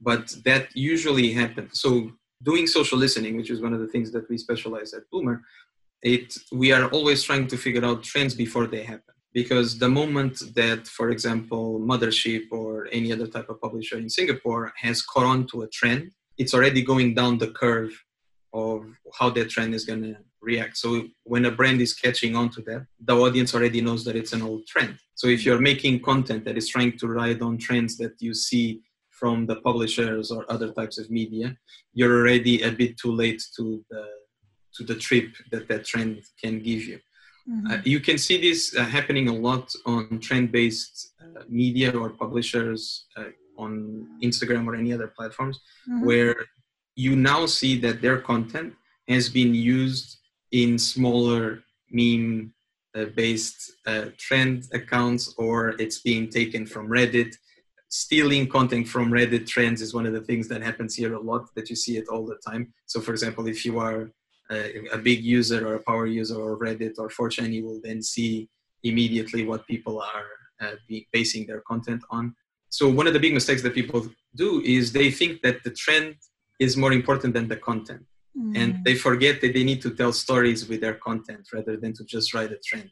But 0.00 0.34
that 0.44 0.74
usually 0.74 1.32
happens. 1.32 1.80
So 1.80 2.12
doing 2.42 2.66
social 2.66 2.98
listening, 2.98 3.36
which 3.36 3.50
is 3.50 3.60
one 3.60 3.74
of 3.74 3.80
the 3.80 3.86
things 3.86 4.10
that 4.12 4.28
we 4.30 4.38
specialize 4.38 4.94
at 4.94 5.02
Bloomr, 5.12 5.40
it 6.02 6.34
we 6.52 6.72
are 6.72 6.88
always 6.88 7.22
trying 7.22 7.46
to 7.48 7.56
figure 7.56 7.84
out 7.84 8.02
trends 8.02 8.34
before 8.34 8.66
they 8.66 8.82
happen. 8.82 9.14
Because 9.32 9.78
the 9.78 9.88
moment 9.88 10.42
that, 10.56 10.88
for 10.88 11.10
example, 11.10 11.78
Mothership 11.78 12.44
or 12.50 12.88
any 12.90 13.12
other 13.12 13.28
type 13.28 13.48
of 13.48 13.60
publisher 13.60 13.96
in 13.96 14.08
Singapore 14.08 14.72
has 14.76 15.02
caught 15.02 15.24
on 15.24 15.46
to 15.48 15.62
a 15.62 15.68
trend, 15.68 16.10
it's 16.36 16.52
already 16.52 16.82
going 16.82 17.14
down 17.14 17.38
the 17.38 17.52
curve 17.52 17.92
of 18.52 18.84
how 19.16 19.30
that 19.30 19.48
trend 19.50 19.72
is 19.74 19.84
going 19.84 20.02
to 20.02 20.16
react. 20.40 20.76
So 20.76 21.04
when 21.24 21.44
a 21.44 21.50
brand 21.50 21.80
is 21.80 21.94
catching 21.94 22.34
on 22.34 22.50
to 22.50 22.62
that, 22.62 22.86
the 22.98 23.16
audience 23.16 23.54
already 23.54 23.80
knows 23.80 24.04
that 24.04 24.16
it's 24.16 24.32
an 24.32 24.42
old 24.42 24.66
trend. 24.66 24.98
So 25.14 25.28
if 25.28 25.44
you're 25.44 25.60
making 25.60 26.00
content 26.00 26.44
that 26.46 26.56
is 26.56 26.68
trying 26.68 26.96
to 26.98 27.06
ride 27.06 27.42
on 27.42 27.58
trends 27.58 27.96
that 27.98 28.14
you 28.20 28.34
see 28.34 28.80
from 29.20 29.46
the 29.46 29.56
publishers 29.56 30.30
or 30.30 30.50
other 30.54 30.70
types 30.72 30.96
of 30.98 31.10
media, 31.10 31.54
you're 31.92 32.16
already 32.20 32.62
a 32.62 32.72
bit 32.72 32.96
too 32.96 33.12
late 33.12 33.42
to 33.56 33.84
the 33.90 34.04
to 34.76 34.84
the 34.84 34.94
trip 35.06 35.28
that 35.52 35.68
that 35.68 35.84
trend 35.84 36.22
can 36.42 36.54
give 36.68 36.82
you. 36.90 36.98
Mm-hmm. 37.48 37.70
Uh, 37.70 37.78
you 37.84 38.00
can 38.00 38.18
see 38.18 38.36
this 38.40 38.60
uh, 38.76 38.84
happening 38.84 39.28
a 39.28 39.36
lot 39.48 39.66
on 39.84 40.20
trend-based 40.20 40.96
uh, 41.20 41.42
media 41.48 41.90
or 42.00 42.10
publishers 42.10 43.06
uh, 43.16 43.30
on 43.58 44.06
Instagram 44.22 44.66
or 44.68 44.74
any 44.76 44.92
other 44.92 45.08
platforms, 45.08 45.56
mm-hmm. 45.88 46.06
where 46.06 46.36
you 46.94 47.16
now 47.16 47.46
see 47.46 47.78
that 47.80 48.00
their 48.00 48.18
content 48.32 48.72
has 49.08 49.28
been 49.28 49.54
used 49.54 50.18
in 50.52 50.78
smaller 50.78 51.62
meme 51.90 52.52
uh, 52.94 53.06
based 53.16 53.72
uh, 53.86 54.06
trend 54.18 54.64
accounts 54.72 55.34
or 55.38 55.70
it's 55.80 56.00
being 56.00 56.28
taken 56.28 56.66
from 56.66 56.88
Reddit 56.88 57.34
stealing 57.90 58.48
content 58.48 58.86
from 58.88 59.10
Reddit 59.10 59.46
trends 59.46 59.82
is 59.82 59.92
one 59.92 60.06
of 60.06 60.12
the 60.12 60.20
things 60.20 60.46
that 60.48 60.62
happens 60.62 60.94
here 60.94 61.14
a 61.14 61.20
lot 61.20 61.52
that 61.56 61.68
you 61.68 61.76
see 61.76 61.96
it 61.96 62.08
all 62.08 62.24
the 62.24 62.38
time. 62.48 62.72
So 62.86 63.00
for 63.00 63.10
example, 63.10 63.48
if 63.48 63.64
you 63.64 63.78
are 63.80 64.10
a, 64.50 64.86
a 64.92 64.98
big 64.98 65.22
user 65.22 65.66
or 65.66 65.74
a 65.74 65.82
power 65.82 66.06
user 66.06 66.40
of 66.40 66.60
Reddit 66.60 66.94
or 66.98 67.08
4chan, 67.08 67.52
you 67.52 67.64
will 67.64 67.80
then 67.82 68.00
see 68.00 68.48
immediately 68.84 69.44
what 69.44 69.66
people 69.66 70.00
are 70.00 70.26
uh, 70.60 70.76
basing 71.12 71.46
their 71.46 71.62
content 71.62 72.02
on. 72.10 72.34
So 72.68 72.88
one 72.88 73.08
of 73.08 73.12
the 73.12 73.18
big 73.18 73.34
mistakes 73.34 73.62
that 73.62 73.74
people 73.74 74.08
do 74.36 74.62
is 74.64 74.92
they 74.92 75.10
think 75.10 75.42
that 75.42 75.64
the 75.64 75.70
trend 75.70 76.14
is 76.60 76.76
more 76.76 76.92
important 76.92 77.34
than 77.34 77.48
the 77.48 77.56
content. 77.56 78.04
Mm. 78.38 78.56
And 78.56 78.84
they 78.84 78.94
forget 78.94 79.40
that 79.40 79.52
they 79.52 79.64
need 79.64 79.82
to 79.82 79.90
tell 79.90 80.12
stories 80.12 80.68
with 80.68 80.80
their 80.80 80.94
content 80.94 81.48
rather 81.52 81.76
than 81.76 81.92
to 81.94 82.04
just 82.04 82.32
write 82.34 82.52
a 82.52 82.58
trend. 82.64 82.90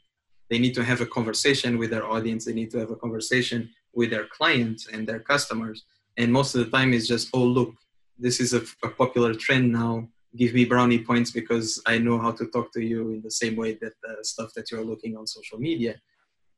They 0.51 0.59
need 0.59 0.75
to 0.75 0.83
have 0.83 1.01
a 1.01 1.07
conversation 1.07 1.79
with 1.79 1.91
their 1.91 2.07
audience. 2.07 2.47
They 2.47 2.55
need 2.55 2.71
to 2.73 2.79
have 2.79 2.91
a 2.91 2.97
conversation 2.97 3.71
with 3.95 4.11
their 4.11 4.27
clients 4.27 4.87
and 4.87 5.07
their 5.07 5.21
customers. 5.21 5.85
And 6.17 6.33
most 6.33 6.55
of 6.55 6.65
the 6.65 6.71
time, 6.77 6.93
it's 6.93 7.07
just, 7.07 7.29
oh, 7.33 7.45
look, 7.45 7.75
this 8.19 8.41
is 8.41 8.55
a, 8.55 8.63
a 8.85 8.91
popular 8.91 9.35
trend 9.35 9.73
now. 9.73 10.09
Give 10.37 10.53
me 10.53 10.65
brownie 10.65 11.05
points 11.05 11.31
because 11.31 11.81
I 11.87 11.99
know 11.99 12.19
how 12.19 12.33
to 12.33 12.47
talk 12.47 12.73
to 12.75 12.81
you 12.81 13.11
in 13.11 13.23
the 13.23 13.31
same 13.31 13.57
way 13.57 13.79
that 13.81 13.95
the 14.03 14.17
stuff 14.23 14.53
that 14.57 14.71
you're 14.71 14.85
looking 14.85 15.17
on 15.17 15.27
social 15.27 15.59
media 15.59 15.95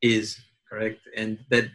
is 0.01 0.37
correct. 0.69 0.99
And 1.15 1.39
that 1.49 1.65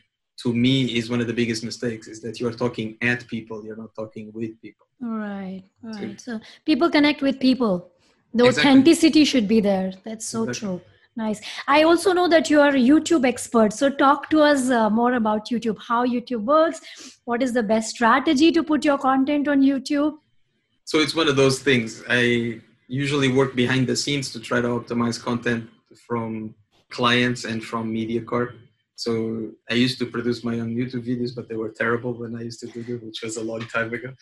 to 0.43 0.53
me 0.53 0.97
is 0.99 1.09
one 1.09 1.21
of 1.21 1.27
the 1.27 1.33
biggest 1.33 1.65
mistakes 1.65 2.07
is 2.09 2.21
that 2.21 2.39
you're 2.41 2.53
talking 2.53 2.99
at 3.01 3.27
people, 3.27 3.65
you're 3.65 3.77
not 3.77 3.95
talking 3.95 4.31
with 4.35 4.61
people. 4.61 4.87
Right, 5.01 5.65
right. 5.83 6.21
So, 6.21 6.33
so 6.33 6.41
people 6.65 6.91
connect 6.91 7.23
with 7.23 7.41
people. 7.41 7.91
The 8.35 8.45
exactly. 8.45 8.71
authenticity 8.71 9.25
should 9.25 9.49
be 9.49 9.61
there. 9.61 9.93
That's 10.05 10.27
so 10.27 10.43
exactly. 10.43 10.69
true. 10.69 10.81
Nice. 11.17 11.41
I 11.67 11.83
also 11.83 12.13
know 12.13 12.29
that 12.29 12.51
you 12.51 12.61
are 12.61 12.69
a 12.69 12.79
YouTube 12.79 13.27
expert. 13.27 13.73
So, 13.73 13.89
talk 13.89 14.29
to 14.31 14.43
us 14.43 14.69
uh, 14.69 14.91
more 14.91 15.15
about 15.15 15.49
YouTube, 15.49 15.79
how 15.81 16.07
YouTube 16.07 16.45
works, 16.45 16.83
what 17.25 17.43
is 17.43 17.55
the 17.55 17.63
best 17.63 17.89
strategy 17.89 18.53
to 18.53 18.63
put 18.63 18.85
your 18.85 18.99
content 18.99 19.49
on 19.49 19.63
YouTube? 19.63 20.19
So, 20.85 21.01
it's 21.01 21.15
one 21.15 21.27
of 21.27 21.37
those 21.37 21.61
things. 21.61 22.05
I 22.11 22.61
usually 22.87 23.33
work 23.33 23.57
behind 23.57 23.87
the 23.87 23.97
scenes 23.97 24.31
to 24.33 24.41
try 24.41 24.61
to 24.61 24.69
optimize 24.69 25.19
content 25.21 25.71
from 26.07 26.55
clients 26.91 27.45
and 27.45 27.65
from 27.65 27.95
MediaCorp. 27.95 28.55
So, 28.97 29.53
I 29.71 29.75
used 29.75 29.99
to 30.01 30.07
produce 30.07 30.45
my 30.45 30.61
own 30.61 30.77
YouTube 30.77 31.07
videos, 31.09 31.35
but 31.35 31.49
they 31.49 31.57
were 31.57 31.71
terrible 31.71 32.13
when 32.13 32.37
I 32.37 32.43
used 32.43 32.61
to 32.61 32.67
do 32.67 32.83
them, 32.83 33.07
which 33.07 33.23
was 33.23 33.39
a 33.39 33.43
long 33.43 33.61
time 33.61 33.91
ago. 33.95 34.13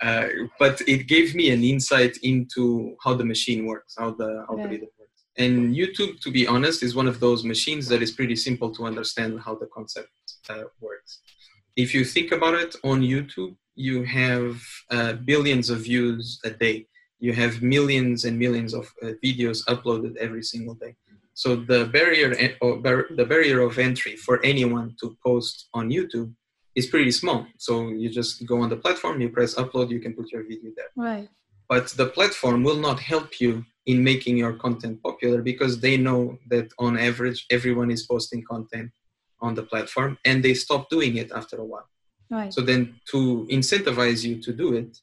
Uh, 0.00 0.26
but 0.58 0.80
it 0.88 1.06
gave 1.06 1.36
me 1.36 1.50
an 1.50 1.62
insight 1.62 2.16
into 2.24 2.96
how 3.04 3.14
the 3.14 3.24
machine 3.24 3.64
works, 3.64 3.94
how 3.96 4.10
the 4.10 4.44
algorithm 4.50 4.88
works 4.98 5.01
and 5.38 5.74
YouTube, 5.74 6.20
to 6.20 6.30
be 6.30 6.46
honest, 6.46 6.82
is 6.82 6.94
one 6.94 7.08
of 7.08 7.20
those 7.20 7.44
machines 7.44 7.88
that 7.88 8.02
is 8.02 8.10
pretty 8.10 8.36
simple 8.36 8.70
to 8.74 8.84
understand 8.84 9.40
how 9.40 9.54
the 9.54 9.66
concept 9.66 10.10
uh, 10.50 10.64
works. 10.80 11.20
If 11.76 11.94
you 11.94 12.04
think 12.04 12.32
about 12.32 12.54
it, 12.54 12.76
on 12.84 13.00
YouTube, 13.00 13.56
you 13.74 14.04
have 14.04 14.62
uh, 14.90 15.14
billions 15.14 15.70
of 15.70 15.78
views 15.80 16.38
a 16.44 16.50
day. 16.50 16.86
You 17.18 17.32
have 17.32 17.62
millions 17.62 18.24
and 18.24 18.38
millions 18.38 18.74
of 18.74 18.92
uh, 19.02 19.12
videos 19.24 19.64
uploaded 19.66 20.16
every 20.16 20.42
single 20.42 20.74
day. 20.74 20.96
So 21.34 21.56
the 21.56 21.86
barrier, 21.86 22.34
the 22.34 23.26
barrier 23.26 23.60
of 23.60 23.78
entry 23.78 24.16
for 24.16 24.44
anyone 24.44 24.96
to 25.00 25.16
post 25.24 25.68
on 25.72 25.88
YouTube 25.88 26.34
is 26.74 26.86
pretty 26.88 27.10
small. 27.10 27.46
So 27.56 27.88
you 27.88 28.10
just 28.10 28.44
go 28.44 28.60
on 28.60 28.68
the 28.68 28.76
platform, 28.76 29.20
you 29.20 29.30
press 29.30 29.54
upload, 29.54 29.90
you 29.90 30.00
can 30.00 30.12
put 30.12 30.30
your 30.30 30.42
video 30.42 30.72
there. 30.76 30.90
Right. 30.94 31.28
But 31.68 31.88
the 31.88 32.06
platform 32.06 32.64
will 32.64 32.76
not 32.76 33.00
help 33.00 33.40
you 33.40 33.64
in 33.86 34.02
making 34.02 34.36
your 34.36 34.54
content 34.54 35.02
popular 35.02 35.42
because 35.42 35.80
they 35.80 35.96
know 35.96 36.38
that 36.48 36.70
on 36.78 36.98
average 36.98 37.46
everyone 37.50 37.90
is 37.90 38.04
posting 38.04 38.42
content 38.44 38.90
on 39.40 39.54
the 39.54 39.62
platform 39.62 40.16
and 40.24 40.42
they 40.42 40.54
stop 40.54 40.88
doing 40.88 41.16
it 41.16 41.32
after 41.32 41.56
a 41.56 41.64
while. 41.64 41.88
Right. 42.30 42.52
so 42.54 42.62
then 42.62 42.94
to 43.10 43.46
incentivize 43.50 44.24
you 44.24 44.40
to 44.40 44.52
do 44.54 44.74
it 44.74 44.96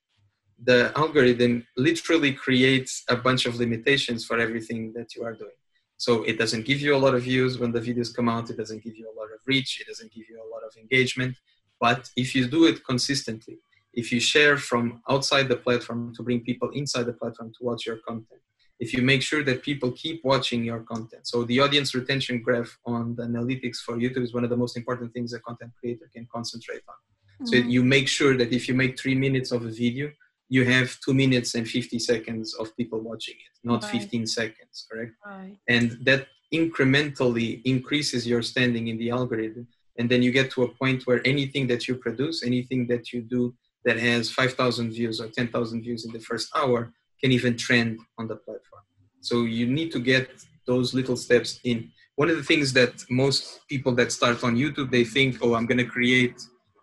the 0.64 0.92
algorithm 0.98 1.66
literally 1.78 2.34
creates 2.34 3.04
a 3.08 3.16
bunch 3.16 3.46
of 3.46 3.56
limitations 3.56 4.26
for 4.26 4.40
everything 4.40 4.92
that 4.94 5.16
you 5.16 5.24
are 5.24 5.34
doing. 5.34 5.58
So 5.98 6.24
it 6.24 6.38
doesn't 6.38 6.66
give 6.66 6.82
you 6.82 6.94
a 6.96 7.02
lot 7.06 7.16
of 7.16 7.24
views 7.24 7.58
when 7.60 7.72
the 7.72 7.80
videos 7.80 8.14
come 8.14 8.28
out 8.28 8.50
it 8.50 8.58
doesn't 8.58 8.84
give 8.84 8.98
you 8.98 9.08
a 9.14 9.16
lot 9.20 9.30
of 9.36 9.40
reach 9.46 9.80
it 9.82 9.88
doesn't 9.88 10.12
give 10.12 10.26
you 10.30 10.38
a 10.38 10.50
lot 10.54 10.64
of 10.68 10.76
engagement. 10.76 11.38
But 11.80 12.10
if 12.16 12.36
you 12.36 12.48
do 12.48 12.66
it 12.66 12.84
consistently 12.86 13.60
if 13.94 14.12
you 14.12 14.20
share 14.20 14.58
from 14.58 15.02
outside 15.10 15.48
the 15.50 15.58
platform 15.58 16.14
to 16.16 16.24
bring 16.24 16.42
people 16.42 16.70
inside 16.72 17.06
the 17.06 17.14
platform 17.14 17.52
to 17.58 17.66
watch 17.66 17.86
your 17.86 17.98
content 18.08 18.42
if 18.80 18.94
you 18.94 19.02
make 19.02 19.22
sure 19.22 19.44
that 19.44 19.62
people 19.62 19.92
keep 19.92 20.24
watching 20.24 20.64
your 20.64 20.80
content. 20.80 21.28
So 21.28 21.44
the 21.44 21.60
audience 21.60 21.94
retention 21.94 22.42
graph 22.42 22.78
on 22.86 23.16
the 23.16 23.24
analytics 23.24 23.78
for 23.78 23.98
YouTube 23.98 24.24
is 24.24 24.34
one 24.34 24.46
of 24.46 24.50
the 24.50 24.58
most 24.58 24.78
important 24.78 25.14
things 25.14 25.34
a 25.34 25.40
content 25.40 25.72
creator 25.80 26.10
can 26.14 26.28
concentrate 26.32 26.84
on. 26.88 26.96
Mm-hmm. 26.96 27.46
So 27.46 27.56
you 27.56 27.84
make 27.84 28.08
sure 28.08 28.38
that 28.38 28.54
if 28.54 28.68
you 28.68 28.74
make 28.74 28.98
three 28.98 29.16
minutes 29.16 29.52
of 29.52 29.66
a 29.66 29.70
video, 29.70 30.12
you 30.48 30.66
have 30.66 30.98
two 31.06 31.14
minutes 31.14 31.56
and 31.56 31.68
50 31.68 32.00
seconds 32.00 32.56
of 32.56 32.76
people 32.76 33.00
watching 33.02 33.36
it, 33.36 33.68
not 33.68 33.84
right. 33.84 34.02
15 34.02 34.26
seconds, 34.26 34.88
correct? 34.90 35.14
Right. 35.26 35.58
And 35.68 35.98
that 36.04 36.28
incrementally 36.54 37.62
increases 37.66 38.26
your 38.26 38.42
standing 38.42 38.88
in 38.88 38.98
the 38.98 39.12
algorithm. 39.12 39.68
And 39.98 40.10
then 40.10 40.24
you 40.24 40.32
get 40.32 40.50
to 40.52 40.64
a 40.64 40.70
point 40.70 41.06
where 41.06 41.22
anything 41.26 41.68
that 41.68 41.88
you 41.88 41.96
produce, 41.96 42.44
anything 42.44 42.88
that 42.88 43.14
you 43.14 43.22
do 43.22 43.54
that 43.86 44.00
has 44.00 44.32
5,000 44.32 44.92
views 44.92 45.22
or 45.22 45.28
10,000 45.28 45.82
views 45.82 46.06
in 46.06 46.12
the 46.12 46.20
first 46.20 46.50
hour 46.56 46.94
can 47.22 47.32
even 47.32 47.58
trend 47.58 48.00
on 48.18 48.28
the 48.28 48.36
platform. 48.36 48.84
So 49.22 49.44
you 49.44 49.68
need 49.68 49.92
to 49.92 50.00
get 50.00 50.30
those 50.66 50.94
little 50.94 51.18
steps 51.18 51.60
in. 51.64 51.92
One 52.16 52.30
of 52.30 52.38
the 52.38 52.44
things 52.44 52.74
that 52.74 53.04
most 53.10 53.62
people 53.68 53.94
that 53.96 54.12
start 54.12 54.44
on 54.44 54.56
YouTube, 54.56 54.92
they 54.92 55.04
think, 55.04 55.38
oh, 55.42 55.56
I'm 55.56 55.66
going 55.66 55.78
to 55.78 55.86
create 55.86 56.36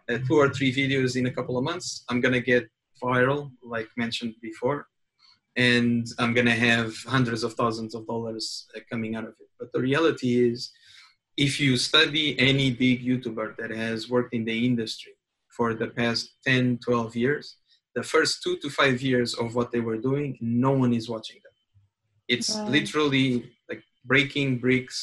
uh, 0.08 0.18
two 0.26 0.36
or 0.36 0.48
three 0.48 0.72
videos 0.72 1.16
in 1.16 1.26
a 1.26 1.30
couple 1.30 1.56
of 1.58 1.64
months. 1.64 2.04
I'm 2.08 2.20
going 2.20 2.34
to 2.34 2.40
get 2.40 2.68
viral, 3.02 3.50
like 3.62 3.88
mentioned 3.96 4.34
before, 4.40 4.86
and 5.56 6.06
I'm 6.18 6.32
going 6.32 6.46
to 6.46 6.60
have 6.70 6.94
hundreds 7.06 7.42
of 7.42 7.54
thousands 7.54 7.94
of 7.94 8.06
dollars 8.06 8.66
uh, 8.74 8.80
coming 8.90 9.16
out 9.16 9.24
of 9.24 9.34
it. 9.40 9.48
But 9.58 9.72
the 9.72 9.80
reality 9.80 10.48
is, 10.50 10.70
if 11.36 11.60
you 11.60 11.76
study 11.76 12.38
any 12.38 12.70
big 12.70 13.04
YouTuber 13.04 13.56
that 13.58 13.70
has 13.70 14.08
worked 14.08 14.32
in 14.32 14.44
the 14.44 14.66
industry 14.66 15.12
for 15.48 15.74
the 15.74 15.88
past 15.88 16.34
10, 16.46 16.78
12 16.84 17.16
years, 17.16 17.56
the 17.96 18.02
first 18.14 18.42
two 18.42 18.56
to 18.62 18.68
five 18.80 18.98
years 19.10 19.30
of 19.42 19.46
what 19.56 19.68
they 19.72 19.82
were 19.88 20.00
doing, 20.08 20.28
no 20.40 20.72
one 20.82 20.92
is 21.00 21.06
watching 21.14 21.38
them. 21.44 21.54
It's 22.34 22.50
Right. 22.50 22.68
literally 22.76 23.26
like 23.70 23.82
breaking 24.04 24.48
bricks 24.64 24.96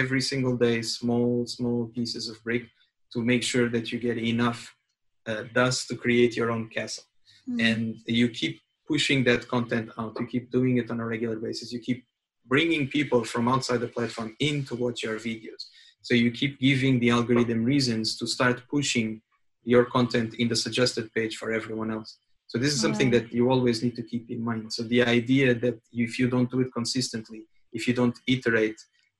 every 0.00 0.22
single 0.30 0.56
day, 0.66 0.78
small, 0.98 1.30
small 1.56 1.80
pieces 1.96 2.24
of 2.30 2.36
brick 2.46 2.64
to 3.12 3.18
make 3.32 3.42
sure 3.52 3.68
that 3.74 3.84
you 3.90 3.98
get 4.08 4.18
enough 4.34 4.60
uh, 5.30 5.42
dust 5.60 5.88
to 5.88 5.94
create 6.04 6.32
your 6.38 6.50
own 6.54 6.64
castle. 6.76 7.06
Mm. 7.48 7.58
And 7.68 7.82
you 8.20 8.28
keep 8.40 8.54
pushing 8.92 9.24
that 9.24 9.42
content 9.54 9.86
out. 9.98 10.12
You 10.20 10.26
keep 10.34 10.46
doing 10.58 10.74
it 10.82 10.88
on 10.92 10.98
a 11.00 11.06
regular 11.14 11.38
basis. 11.46 11.72
You 11.72 11.80
keep 11.88 12.00
bringing 12.54 12.84
people 12.96 13.22
from 13.32 13.44
outside 13.48 13.80
the 13.80 13.92
platform 13.96 14.30
in 14.38 14.64
to 14.68 14.74
watch 14.84 15.02
your 15.06 15.18
videos. 15.28 15.62
So 16.06 16.14
you 16.14 16.30
keep 16.40 16.52
giving 16.60 16.94
the 17.00 17.10
algorithm 17.10 17.60
reasons 17.64 18.06
to 18.18 18.24
start 18.36 18.56
pushing 18.74 19.08
your 19.64 19.84
content 19.96 20.30
in 20.40 20.46
the 20.46 20.58
suggested 20.64 21.12
page 21.12 21.34
for 21.40 21.48
everyone 21.52 21.90
else. 21.90 22.10
So 22.56 22.60
this 22.62 22.72
is 22.72 22.80
something 22.80 23.10
that 23.10 23.30
you 23.34 23.50
always 23.50 23.82
need 23.82 23.96
to 23.96 24.02
keep 24.02 24.30
in 24.30 24.42
mind. 24.42 24.72
So 24.72 24.82
the 24.82 25.02
idea 25.02 25.54
that 25.56 25.78
if 25.92 26.18
you 26.18 26.26
don't 26.26 26.50
do 26.50 26.60
it 26.60 26.72
consistently, 26.72 27.42
if 27.74 27.86
you 27.86 27.92
don't 27.92 28.18
iterate, 28.26 28.78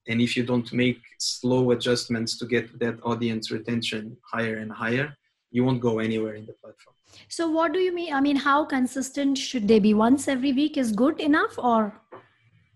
and 0.08 0.22
if 0.22 0.38
you 0.38 0.42
don't 0.42 0.72
make 0.72 1.00
slow 1.18 1.72
adjustments 1.72 2.38
to 2.38 2.46
get 2.46 2.78
that 2.78 2.96
audience 3.02 3.50
retention 3.50 4.16
higher 4.32 4.56
and 4.56 4.72
higher, 4.72 5.14
you 5.50 5.64
won't 5.64 5.82
go 5.82 5.98
anywhere 5.98 6.34
in 6.40 6.46
the 6.46 6.54
platform. 6.62 6.96
So, 7.28 7.46
what 7.50 7.74
do 7.74 7.78
you 7.80 7.92
mean? 7.94 8.14
I 8.14 8.22
mean, 8.22 8.36
how 8.36 8.64
consistent 8.64 9.36
should 9.36 9.68
they 9.68 9.80
be? 9.80 9.92
Once 9.92 10.28
every 10.28 10.54
week 10.54 10.78
is 10.78 10.92
good 10.92 11.20
enough 11.20 11.58
or 11.58 11.80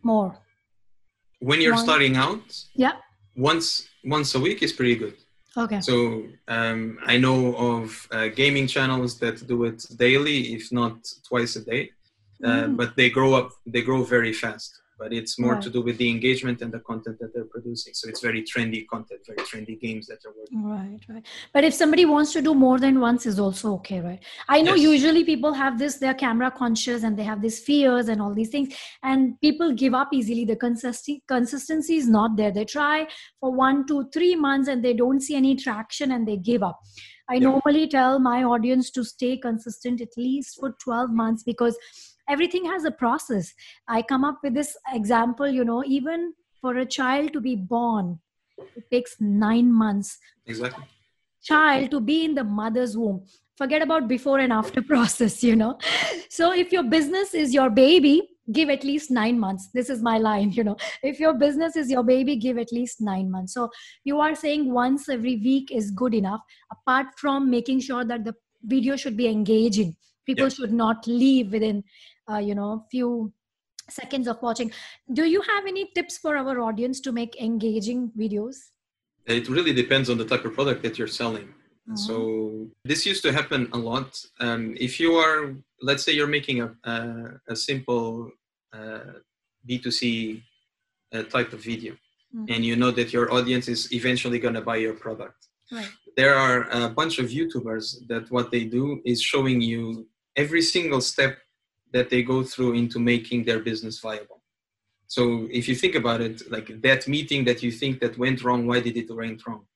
more? 0.03 0.37
When 1.39 1.63
you're 1.63 1.77
One- 1.81 1.85
starting 1.89 2.17
out, 2.17 2.45
Yeah. 2.75 2.97
once 3.35 3.89
once 4.05 4.35
a 4.35 4.41
week 4.47 4.63
is 4.63 4.75
pretty 4.75 4.97
good. 4.97 5.17
Okay. 5.57 5.81
So 5.81 6.25
um, 6.49 6.99
I 7.07 7.17
know 7.19 7.55
of 7.57 8.09
uh, 8.13 8.29
gaming 8.29 8.67
channels 8.67 9.19
that 9.19 9.47
do 9.47 9.65
it 9.65 9.85
daily, 9.97 10.55
if 10.55 10.71
not 10.73 10.97
twice 11.29 11.57
a 11.57 11.65
day. 11.65 11.91
Uh, 12.43 12.65
Mm. 12.65 12.77
But 12.77 12.97
they 12.97 13.11
grow 13.11 13.35
up, 13.35 13.51
they 13.67 13.83
grow 13.83 14.03
very 14.03 14.33
fast. 14.33 14.81
But 15.01 15.15
it's 15.15 15.39
more 15.39 15.57
to 15.57 15.71
do 15.71 15.81
with 15.81 15.97
the 15.97 16.11
engagement 16.11 16.61
and 16.61 16.71
the 16.71 16.81
content 16.81 17.17
that 17.21 17.33
they're 17.33 17.51
producing. 17.57 17.95
So 17.95 18.09
it's 18.11 18.21
very 18.21 18.43
trendy 18.43 18.87
content, 18.87 19.21
very 19.27 19.43
trendy 19.51 19.81
games 19.81 20.07
that 20.09 20.19
they're 20.23 20.35
working. 20.39 20.63
Right, 20.63 21.01
right. 21.09 21.27
But 21.55 21.65
if 21.65 21.73
somebody 21.73 22.05
wants 22.05 22.35
to 22.35 22.43
do 22.43 22.53
more 22.55 22.79
than 22.79 23.01
once, 23.01 23.25
is 23.25 23.41
also 23.41 23.73
okay, 23.77 24.01
right? 24.01 24.23
I 24.57 24.61
know 24.61 24.75
Yes. 24.75 24.93
usually 24.93 25.25
people 25.25 25.55
have 25.55 25.79
this, 25.79 25.97
they're 25.97 26.13
camera 26.27 26.51
conscious 26.51 27.03
and 27.03 27.19
they 27.19 27.23
have 27.33 27.41
these 27.41 27.61
fears 27.61 28.09
and 28.11 28.21
all 28.21 28.35
these 28.35 28.51
things, 28.51 28.75
and 29.03 29.41
people 29.41 29.73
give 29.73 29.95
up 29.95 30.11
easily. 30.13 30.45
The 30.45 30.57
consistency 30.57 31.23
consistency 31.27 31.97
is 31.97 32.09
not 32.19 32.37
there. 32.37 32.51
They 32.51 32.67
try 32.67 33.07
for 33.41 33.51
one, 33.53 33.87
two, 33.87 34.11
three 34.13 34.37
months 34.37 34.69
and 34.69 34.85
they 34.85 34.93
don't 34.93 35.21
see 35.21 35.35
any 35.35 35.57
traction 35.57 36.13
and 36.13 36.29
they 36.29 36.37
give 36.37 36.63
up. 36.63 36.79
I 37.31 37.35
Yeah. 37.35 37.49
normally 37.49 37.87
tell 37.89 38.19
my 38.19 38.43
audience 38.43 38.91
to 38.91 39.05
stay 39.05 39.37
consistent 39.39 40.01
at 40.01 40.15
least 40.17 40.59
for 40.61 40.77
12 40.85 41.11
months 41.13 41.43
because 41.45 41.79
everything 42.31 42.65
has 42.65 42.85
a 42.85 42.91
process. 42.91 43.53
I 43.89 44.03
come 44.03 44.25
up 44.25 44.39
with 44.43 44.55
this 44.55 44.77
example, 44.93 45.49
you 45.49 45.65
know, 45.65 45.83
even 45.87 46.33
for 46.61 46.77
a 46.77 46.87
child 46.87 47.33
to 47.35 47.41
be 47.41 47.57
born, 47.57 48.19
it 48.77 48.85
takes 48.91 49.17
nine 49.21 49.73
months. 49.73 50.19
Exactly. 50.47 50.85
child 51.43 51.91
to 51.91 52.01
be 52.01 52.25
in 52.25 52.35
the 52.35 52.45
mother's 52.45 52.97
womb. 52.97 53.25
Forget 53.57 53.83
about 53.83 54.09
before 54.09 54.39
and 54.41 54.53
after 54.53 54.83
process 54.93 55.43
you 55.43 55.57
know. 55.57 55.79
So 56.29 56.53
if 56.53 56.73
your 56.73 56.83
business 56.83 57.35
is 57.35 57.55
your 57.55 57.71
baby 57.71 58.17
give 58.53 58.69
at 58.75 58.85
least 58.85 59.11
9 59.11 59.39
months. 59.39 59.69
This 59.73 59.91
is 59.91 60.03
my 60.03 60.19
line 60.19 60.51
you 60.53 60.65
know. 60.65 60.77
If 61.03 61.21
your 61.21 61.35
business 61.35 61.77
is 61.77 61.91
your 61.91 62.03
baby 62.03 62.37
give 62.37 62.59
at 62.59 62.73
least 62.73 63.01
9 63.01 63.31
months. 63.31 63.55
So 63.55 63.71
you 64.05 64.21
are 64.21 64.35
saying 64.35 64.73
once 64.73 65.09
every 65.09 65.37
week 65.37 65.71
is 65.71 65.91
good 65.91 66.15
enough 66.15 66.41
apart 66.73 67.07
from 67.17 67.51
making 67.51 67.81
sure 67.81 68.05
that 68.05 68.25
the 68.25 68.35
video 68.65 68.97
should 68.97 69.17
be 69.17 69.29
engaging. 69.29 69.97
People 70.27 70.45
Yeah. 70.45 70.57
should 70.57 70.73
not 70.73 71.07
leave 71.07 71.53
within 71.53 71.83
uh, 72.31 72.39
you 72.49 72.55
know 72.55 72.85
few 72.91 73.33
seconds 73.89 74.27
of 74.29 74.41
watching 74.43 74.71
do 75.13 75.25
you 75.25 75.41
have 75.53 75.67
any 75.67 75.85
tips 75.95 76.19
for 76.19 76.37
our 76.37 76.61
audience 76.61 77.01
to 77.01 77.11
make 77.13 77.33
engaging 77.49 78.01
videos 78.23 78.59
It 79.27 79.49
really 79.49 79.75
depends 79.83 80.07
on 80.13 80.17
the 80.23 80.25
type 80.33 80.45
of 80.49 80.53
product 80.59 80.81
that 80.85 80.95
you're 80.99 81.15
selling. 81.23 81.49
Mhm. 81.89 81.99
So 82.07 82.15
this 82.91 83.01
used 83.11 83.23
to 83.27 83.31
happen 83.39 83.63
a 83.79 83.81
lot. 83.91 84.09
Um, 84.47 84.63
if 84.87 84.93
you 85.03 85.11
are, 85.27 85.39
let's 85.89 86.03
say, 86.07 86.13
you're 86.19 86.35
making 86.39 86.57
a 86.67 86.69
a, 86.95 86.97
a 87.55 87.57
simple 87.69 88.07
uh, 88.79 89.11
B2C 89.69 90.03
uh, 91.15 91.23
type 91.35 91.51
of 91.57 91.61
video, 91.73 91.93
Mhm. 92.35 92.47
and 92.53 92.61
you 92.69 92.77
know 92.81 92.91
that 92.99 93.09
your 93.17 93.27
audience 93.37 93.67
is 93.75 93.81
eventually 94.01 94.39
going 94.45 94.57
to 94.61 94.65
buy 94.71 94.79
your 94.87 94.97
product. 95.05 95.41
right 95.77 95.93
There 96.21 96.35
are 96.47 96.59
a 96.81 96.83
bunch 97.01 97.15
of 97.23 97.27
YouTubers 97.39 97.87
that 98.11 98.25
what 98.35 98.47
they 98.55 98.65
do 98.79 98.85
is 99.13 99.19
showing 99.33 99.59
you 99.71 99.83
every 100.43 100.63
single 100.75 101.03
step 101.13 101.33
that 101.93 102.11
they 102.11 102.23
go 102.23 102.43
through 102.43 102.75
into 102.75 102.99
making 102.99 103.45
their 103.45 103.61
business 103.61 103.99
viable. 104.01 104.43
So 105.07 105.49
if 105.51 105.69
you 105.69 105.75
think 105.75 105.97
about 105.97 106.21
it, 106.21 106.51
like 106.51 106.81
that 106.83 107.09
meeting 107.09 107.45
that 107.45 107.63
you 107.63 107.73
think 107.73 108.01
that 108.01 108.17
went 108.17 108.45
wrong, 108.45 108.67
why 108.67 108.81
did 108.81 108.97
it 108.97 109.11
went 109.11 109.45
wrong? 109.47 109.67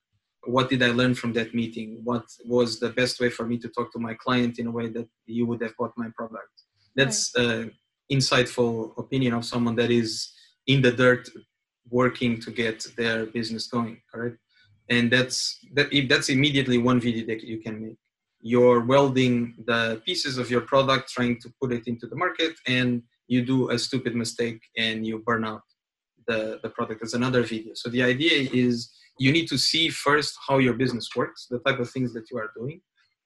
What 0.44 0.70
did 0.70 0.83
I 0.83 0.90
learn 0.90 1.14
from 1.14 1.33
that 1.33 1.55
meeting? 1.55 2.00
What 2.05 2.27
was 2.46 2.79
the 2.79 2.90
best 2.90 3.18
way 3.18 3.31
for 3.31 3.44
me 3.44 3.59
to 3.59 3.68
talk 3.68 3.92
to 3.92 3.98
my 3.98 4.14
client 4.14 4.59
in 4.59 4.66
a 4.68 4.70
way 4.70 4.88
that 4.88 5.09
you 5.27 5.46
would 5.46 5.62
have 5.62 5.77
bought 5.77 5.92
my 5.96 6.09
product? 6.16 6.55
That's 6.94 7.35
an 7.35 7.72
insightful 8.12 8.96
opinion 8.96 9.35
of 9.35 9.44
someone 9.44 9.74
that 9.77 9.90
is 9.90 10.33
in 10.66 10.83
the 10.83 10.92
dirt 10.92 11.29
working 11.90 12.38
to 12.40 12.50
get 12.50 12.87
their 12.96 13.27
business 13.27 13.66
going, 13.66 14.00
correct? 14.12 14.38
And 14.88 15.11
that's 15.11 15.59
that 15.72 15.92
if 15.92 16.09
that's 16.09 16.29
immediately 16.29 16.79
one 16.79 17.00
video 17.00 17.27
that 17.27 17.42
you 17.42 17.59
can 17.59 17.83
make. 17.83 17.98
You're 18.46 18.80
welding 18.92 19.54
the 19.70 20.02
pieces 20.04 20.37
of 20.37 20.50
your 20.50 20.61
product, 20.72 21.11
trying 21.11 21.40
to 21.40 21.48
put 21.61 21.72
it 21.72 21.85
into 21.87 22.07
the 22.07 22.14
market, 22.24 22.52
and 22.66 23.02
you 23.26 23.40
do 23.42 23.70
a 23.70 23.78
stupid 23.78 24.14
mistake 24.14 24.61
and 24.76 25.07
you 25.07 25.14
burn 25.28 25.46
out 25.46 25.62
the, 26.26 26.61
the 26.62 26.68
product 26.68 27.02
as 27.02 27.14
another 27.14 27.42
video. 27.42 27.72
So 27.74 27.88
the 27.88 28.02
idea 28.02 28.50
is 28.52 28.92
you 29.18 29.33
need 29.33 29.48
to 29.48 29.57
see 29.57 29.88
first 29.88 30.37
how 30.46 30.59
your 30.59 30.74
business 30.74 31.09
works, 31.16 31.46
the 31.50 31.61
type 31.61 31.78
of 31.78 31.88
things 31.90 32.12
that 32.12 32.30
you 32.30 32.37
are 32.37 32.50
doing, 32.54 32.83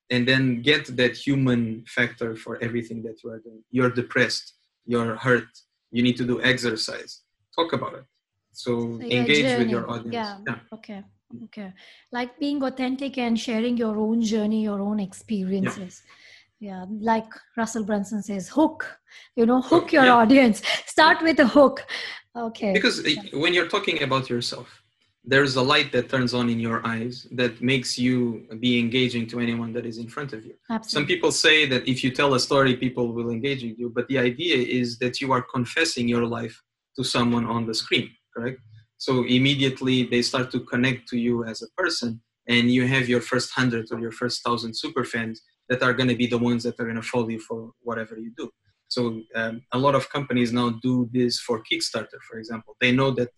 and 0.08 0.22
then 0.30 0.62
get 0.62 0.84
that 0.96 1.16
human 1.16 1.84
factor 1.88 2.36
for 2.36 2.62
everything 2.62 3.02
that 3.02 3.16
you 3.24 3.30
are 3.30 3.40
doing. 3.40 3.64
You're 3.72 3.90
depressed, 3.90 4.54
you're 4.86 5.16
hurt, 5.16 5.48
you 5.90 6.02
need 6.04 6.16
to 6.18 6.24
do 6.24 6.40
exercise. 6.42 7.22
Talk 7.56 7.72
about 7.72 7.94
it. 7.94 8.04
So, 8.52 9.00
So 9.00 9.04
engage 9.04 9.58
with 9.58 9.68
your 9.68 9.90
audience. 9.90 10.14
Yeah. 10.14 10.58
Okay. 10.74 11.02
Okay. 11.44 11.72
Like 12.12 12.38
being 12.38 12.62
authentic 12.62 13.18
and 13.18 13.38
sharing 13.38 13.76
your 13.76 13.98
own 13.98 14.22
journey, 14.22 14.62
your 14.62 14.80
own 14.80 15.00
experiences. 15.00 16.02
Yeah. 16.60 16.86
Like 17.00 17.28
Russell 17.56 17.84
Brunson 17.84 18.22
says, 18.22 18.48
hook. 18.48 18.98
You 19.36 19.46
know, 19.46 19.60
hook 19.60 19.92
your 19.92 20.04
yeah. 20.04 20.16
audience. 20.16 20.62
Start 20.86 21.22
with 21.22 21.38
a 21.40 21.46
hook. 21.46 21.84
Okay. 22.34 22.72
Because 22.72 23.00
uh, 23.00 23.10
when 23.34 23.52
you're 23.54 23.68
talking 23.68 24.02
about 24.02 24.30
yourself, 24.30 24.82
there's 25.24 25.56
a 25.56 25.62
light 25.62 25.92
that 25.92 26.08
turns 26.08 26.32
on 26.32 26.48
in 26.48 26.58
your 26.58 26.86
eyes 26.86 27.26
that 27.32 27.60
makes 27.60 27.98
you 27.98 28.46
be 28.60 28.78
engaging 28.78 29.26
to 29.26 29.40
anyone 29.40 29.72
that 29.74 29.84
is 29.84 29.98
in 29.98 30.08
front 30.08 30.32
of 30.32 30.44
you. 30.44 30.54
Absolutely. 30.70 30.90
Some 30.90 31.06
people 31.06 31.32
say 31.32 31.66
that 31.66 31.86
if 31.86 32.02
you 32.02 32.10
tell 32.10 32.32
a 32.34 32.40
story, 32.40 32.76
people 32.76 33.12
will 33.12 33.30
engage 33.30 33.62
with 33.62 33.78
you, 33.78 33.90
but 33.90 34.08
the 34.08 34.18
idea 34.18 34.56
is 34.56 34.98
that 35.00 35.20
you 35.20 35.32
are 35.32 35.42
confessing 35.42 36.08
your 36.08 36.24
life 36.24 36.62
to 36.96 37.04
someone 37.04 37.44
on 37.44 37.66
the 37.66 37.74
screen, 37.74 38.10
correct? 38.34 38.58
So 38.98 39.24
immediately 39.24 40.04
they 40.04 40.22
start 40.22 40.50
to 40.52 40.60
connect 40.60 41.08
to 41.10 41.18
you 41.18 41.44
as 41.44 41.62
a 41.62 41.70
person, 41.80 42.20
and 42.48 42.70
you 42.70 42.86
have 42.86 43.08
your 43.08 43.20
first 43.20 43.52
hundred 43.52 43.86
or 43.92 44.00
your 44.00 44.12
first 44.12 44.42
thousand 44.44 44.74
super 44.76 45.04
fans 45.04 45.40
that 45.68 45.82
are 45.82 45.92
going 45.92 46.08
to 46.08 46.16
be 46.16 46.26
the 46.26 46.38
ones 46.38 46.62
that 46.64 46.78
are 46.80 46.84
going 46.84 46.96
to 46.96 47.02
follow 47.02 47.28
you 47.28 47.40
for 47.40 47.70
whatever 47.80 48.18
you 48.18 48.32
do. 48.36 48.50
So 48.88 49.22
um, 49.34 49.62
a 49.72 49.78
lot 49.78 49.94
of 49.94 50.10
companies 50.10 50.52
now 50.52 50.70
do 50.82 51.08
this 51.12 51.38
for 51.38 51.62
Kickstarter, 51.62 52.20
for 52.28 52.38
example. 52.38 52.76
They 52.80 52.90
know 52.90 53.10
that 53.12 53.30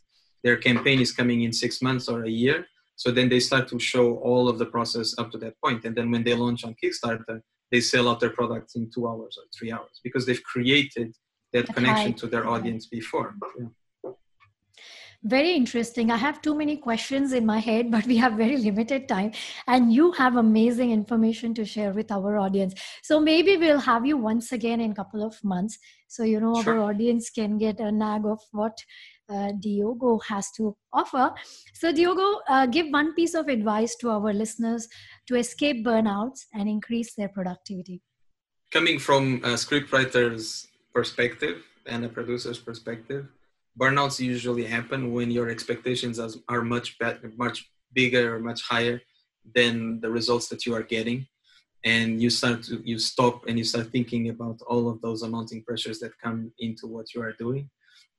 their 0.45 0.57
campaign 0.57 1.01
is 1.01 1.13
coming 1.13 1.43
in 1.43 1.53
six 1.53 1.83
months 1.83 2.09
or 2.09 2.25
a 2.25 2.31
year, 2.31 2.67
so 2.97 3.11
then 3.11 3.29
they 3.29 3.41
start 3.41 3.69
to 3.69 3.79
show 3.79 4.17
all 4.19 4.49
of 4.49 4.59
the 4.59 4.67
process 4.67 5.15
up 5.19 5.31
to 5.33 5.39
that 5.39 5.55
point, 5.63 5.85
and 5.85 5.95
then 5.95 6.11
when 6.11 6.23
they 6.25 6.35
launch 6.35 6.65
on 6.65 6.75
Kickstarter, 6.83 7.41
they 7.71 7.81
sell 7.81 8.09
out 8.09 8.21
their 8.21 8.31
products 8.31 8.77
in 8.77 8.91
two 8.95 9.07
hours 9.07 9.37
or 9.39 9.45
three 9.57 9.73
hours 9.73 10.01
because 10.03 10.25
they've 10.27 10.43
created 10.43 11.15
that 11.53 11.67
connection 11.75 12.15
to 12.15 12.27
their 12.27 12.47
audience 12.49 12.87
before. 12.87 13.35
Yeah. 13.59 13.67
Very 15.23 15.53
interesting. 15.53 16.11
I 16.11 16.17
have 16.17 16.41
too 16.41 16.55
many 16.55 16.79
questions 16.79 17.35
in 17.35 17.45
my 17.45 17.59
head, 17.59 17.91
but 17.91 18.07
we 18.07 18.17
have 18.17 18.35
very 18.35 18.57
limited 18.57 19.07
time. 19.07 19.33
And 19.67 19.93
you 19.93 20.13
have 20.13 20.37
amazing 20.37 20.93
information 20.93 21.53
to 21.55 21.65
share 21.67 21.93
with 21.93 22.11
our 22.11 22.39
audience. 22.39 22.73
So 23.03 23.21
maybe 23.21 23.59
we'll 23.59 23.81
have 23.81 24.07
you 24.07 24.17
once 24.17 24.53
again 24.53 24.81
in 24.81 24.93
a 24.93 24.95
couple 24.95 25.23
of 25.23 25.37
months. 25.45 25.79
So, 26.09 26.23
you 26.23 26.41
know, 26.41 26.63
Sure. 26.63 26.79
our 26.79 26.91
audience 26.91 27.29
can 27.29 27.59
get 27.59 27.81
a 27.81 27.93
nag 27.93 28.25
of 28.25 28.41
what 28.53 28.79
uh, 29.29 29.53
Diogo 29.61 30.19
has 30.27 30.51
to 30.53 30.75
offer. 30.93 31.33
So, 31.75 31.93
Diogo, 31.93 32.41
uh, 32.49 32.67
give 32.67 32.89
one 32.91 33.15
piece 33.15 33.35
of 33.35 33.49
advice 33.49 33.95
to 33.97 34.11
our 34.11 34.33
listeners 34.33 34.89
to 35.27 35.37
escape 35.37 35.85
burnouts 35.85 36.47
and 36.55 36.69
increase 36.69 37.15
their 37.15 37.29
productivity. 37.29 38.01
Coming 38.73 38.99
from 38.99 39.37
a 39.45 39.51
scriptwriter's 39.51 40.67
perspective 40.95 41.63
and 41.87 42.05
a 42.05 42.09
producer's 42.09 42.59
perspective, 42.59 43.29
burnouts 43.79 44.19
usually 44.21 44.65
happen 44.65 45.13
when 45.13 45.31
your 45.31 45.49
expectations 45.49 46.19
are, 46.49 46.63
much 46.63 46.99
better, 46.99 47.33
much 47.37 47.71
bigger 47.93 48.37
or 48.37 48.39
much 48.41 48.63
higher 48.63 49.01
than 49.55 50.01
the 50.01 50.11
results 50.11 50.49
that 50.49 50.67
you 50.67 50.75
are 50.75 50.83
getting. 50.83 51.27
and 51.85 52.21
you 52.23 52.31
start 52.31 52.63
to 52.63 52.75
you 52.85 52.99
stop 52.99 53.47
and 53.47 53.59
you 53.59 53.65
start 53.65 53.91
thinking 53.91 54.29
about 54.29 54.61
all 54.71 54.89
of 54.89 55.01
those 55.01 55.23
amounting 55.23 55.63
pressures 55.63 55.99
that 56.01 56.13
come 56.19 56.53
into 56.59 56.87
what 56.87 57.07
you 57.15 57.23
are 57.23 57.33
doing 57.33 57.71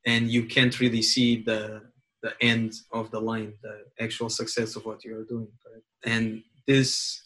and 0.06 0.32
you 0.32 0.46
can't 0.46 0.80
really 0.80 1.02
see 1.02 1.44
the 1.44 1.82
the 2.24 2.34
end 2.42 2.74
of 2.92 3.10
the 3.12 3.20
line 3.20 3.54
the 3.62 3.76
actual 4.00 4.30
success 4.30 4.76
of 4.76 4.86
what 4.86 5.04
you 5.04 5.12
are 5.18 5.24
doing 5.26 5.48
correct? 5.62 5.86
and 6.06 6.42
this 6.68 7.22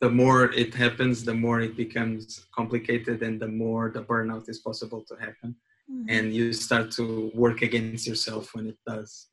the 0.00 0.08
more 0.08 0.44
it 0.52 0.74
happens 0.74 1.24
the 1.24 1.34
more 1.34 1.60
it 1.60 1.76
becomes 1.76 2.46
complicated 2.54 3.22
and 3.22 3.40
the 3.40 3.48
more 3.48 3.90
the 3.90 4.02
burnout 4.02 4.48
is 4.48 4.58
possible 4.60 5.02
to 5.08 5.14
happen 5.16 5.54
mm-hmm. 5.90 6.08
and 6.08 6.34
you 6.34 6.52
start 6.52 6.90
to 6.92 7.30
work 7.34 7.62
against 7.62 8.06
yourself 8.06 8.54
when 8.54 8.66
it 8.68 8.78
does. 8.86 9.28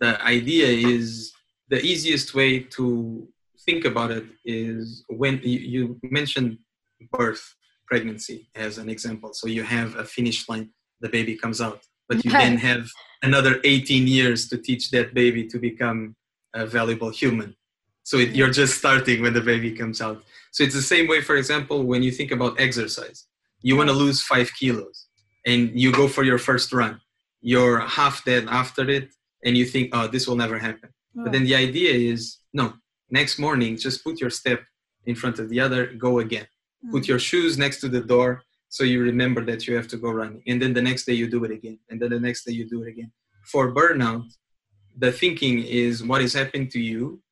The 0.00 0.22
idea 0.24 0.66
is 0.66 1.32
the 1.68 1.80
easiest 1.80 2.34
way 2.34 2.60
to 2.76 3.28
think 3.64 3.84
about 3.84 4.10
it 4.10 4.24
is 4.44 5.04
when 5.08 5.40
you, 5.42 5.98
mentioned 6.02 6.58
birth 7.12 7.54
pregnancy 7.86 8.48
as 8.54 8.78
an 8.78 8.88
example. 8.88 9.32
So 9.32 9.46
you 9.46 9.62
have 9.62 9.96
a 9.96 10.04
finish 10.04 10.48
line 10.48 10.70
the 11.00 11.08
baby 11.08 11.34
comes 11.34 11.62
out 11.62 11.80
but 12.10 12.24
you 12.24 12.30
then 12.32 12.56
have 12.56 12.90
another 13.22 13.60
18 13.62 14.06
years 14.08 14.48
to 14.48 14.58
teach 14.58 14.90
that 14.90 15.14
baby 15.14 15.46
to 15.46 15.58
become 15.58 16.16
a 16.54 16.66
valuable 16.66 17.10
human. 17.10 17.54
So 18.02 18.16
it, 18.16 18.34
you're 18.34 18.50
just 18.50 18.78
starting 18.78 19.22
when 19.22 19.32
the 19.32 19.40
baby 19.40 19.70
comes 19.70 20.00
out. 20.00 20.24
So 20.50 20.64
it's 20.64 20.74
the 20.74 20.82
same 20.82 21.06
way 21.06 21.20
for 21.20 21.36
example 21.36 21.84
when 21.84 22.02
you 22.02 22.10
think 22.10 22.32
about 22.32 22.60
exercise. 22.60 23.28
You 23.62 23.76
want 23.76 23.90
to 23.90 23.94
lose 23.94 24.22
five 24.22 24.50
kilos 24.58 25.06
and 25.46 25.78
you 25.78 25.92
go 25.92 26.08
for 26.08 26.22
your 26.24 26.38
first 26.38 26.72
run. 26.72 27.00
You're 27.40 27.80
half 27.80 28.24
dead 28.24 28.46
after 28.48 28.88
it 28.88 29.10
and 29.44 29.56
you 29.56 29.64
think 29.64 29.90
oh 29.92 30.06
this 30.06 30.26
will 30.26 30.36
never 30.36 30.58
happen. 30.58 30.90
But 31.14 31.32
then 31.32 31.44
the 31.44 31.54
idea 31.54 31.92
is 31.92 32.38
no 32.52 32.74
next 33.10 33.38
morning 33.38 33.76
just 33.76 34.04
put 34.04 34.20
your 34.20 34.30
step 34.30 34.60
in 35.06 35.14
front 35.14 35.38
of 35.38 35.48
the 35.48 35.60
other 35.60 35.86
go 35.86 36.18
again. 36.20 36.46
Mm. 36.84 36.92
put 36.92 37.08
your 37.08 37.18
shoes 37.18 37.58
next 37.58 37.80
to 37.80 37.88
the 37.88 38.00
door 38.00 38.42
so 38.68 38.84
you 38.84 39.02
remember 39.02 39.44
that 39.44 39.66
you 39.66 39.74
have 39.74 39.88
to 39.88 39.96
go 39.96 40.10
running. 40.10 40.42
And 40.46 40.62
then 40.62 40.72
the 40.72 40.80
next 40.80 41.04
day 41.04 41.12
you 41.12 41.28
do 41.28 41.44
it 41.44 41.50
again. 41.50 41.78
And 41.90 42.00
then 42.00 42.10
the 42.10 42.20
next 42.20 42.44
day 42.44 42.52
you 42.52 42.66
do 42.68 42.82
it 42.84 42.88
again. 42.88 43.12
For 43.44 43.74
burnout 43.74 44.28
the 44.96 45.12
thinking 45.12 45.62
is 45.64 46.02
what 46.02 46.22
is 46.22 46.34
happening 46.34 46.68
to 46.68 46.80
you 46.80 47.22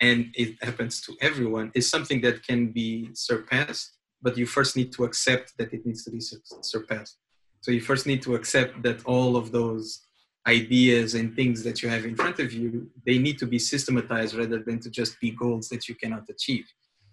and 0.00 0.26
it 0.34 0.62
happens 0.62 1.00
to 1.02 1.16
everyone 1.20 1.70
is 1.74 1.88
something 1.88 2.20
that 2.20 2.44
can 2.44 2.72
be 2.72 3.10
surpassed 3.14 3.92
but 4.22 4.38
you 4.38 4.46
first 4.46 4.76
need 4.76 4.92
to 4.92 5.04
accept 5.04 5.56
that 5.58 5.72
it 5.72 5.84
needs 5.84 6.04
to 6.04 6.10
be 6.10 6.20
surpassed. 6.20 7.18
So 7.60 7.70
you 7.70 7.80
first 7.80 8.06
need 8.06 8.22
to 8.22 8.34
accept 8.34 8.82
that 8.82 9.04
all 9.04 9.36
of 9.36 9.52
those 9.52 10.02
ideas 10.46 11.14
and 11.14 11.36
things 11.36 11.62
that 11.62 11.82
you 11.82 11.88
have 11.88 12.04
in 12.04 12.16
front 12.16 12.40
of 12.40 12.52
you 12.52 12.90
they 13.06 13.16
need 13.16 13.38
to 13.38 13.46
be 13.46 13.60
systematized 13.60 14.34
rather 14.34 14.58
than 14.58 14.80
to 14.80 14.90
just 14.90 15.20
be 15.20 15.30
goals 15.30 15.68
that 15.68 15.88
you 15.88 15.94
cannot 15.94 16.28
achieve. 16.28 16.66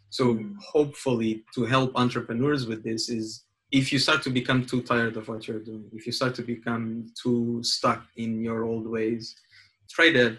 So 0.10 0.40
hopefully 0.60 1.44
to 1.54 1.66
help 1.66 1.92
entrepreneurs 1.96 2.66
with 2.66 2.84
this 2.84 3.10
is 3.10 3.44
if 3.72 3.94
you 3.94 4.00
start 4.00 4.24
to 4.24 4.32
become 4.32 4.66
too 4.66 4.82
tired 4.82 5.16
of 5.16 5.28
what 5.28 5.48
you're 5.48 5.60
doing 5.60 5.86
if 5.94 6.08
you 6.08 6.12
start 6.12 6.34
to 6.36 6.42
become 6.42 7.06
too 7.22 7.60
stuck 7.64 8.04
in 8.18 8.42
your 8.42 8.64
old 8.64 8.88
ways 8.88 9.36
try 9.90 10.12
to 10.12 10.38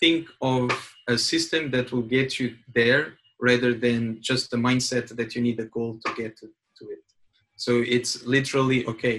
think 0.00 0.26
of 0.40 0.68
a 1.08 1.16
system 1.16 1.70
that 1.70 1.92
will 1.92 2.02
get 2.02 2.40
you 2.40 2.56
there 2.74 3.14
rather 3.48 3.72
than 3.74 4.02
just 4.30 4.50
the 4.50 4.56
mindset 4.68 5.06
that 5.18 5.34
you 5.34 5.42
need 5.42 5.58
a 5.60 5.66
goal 5.76 5.92
to 6.04 6.08
get 6.20 6.32
to, 6.40 6.46
to 6.78 6.84
it 6.96 7.04
so 7.56 7.72
it's 7.96 8.24
literally 8.24 8.86
okay 8.86 9.16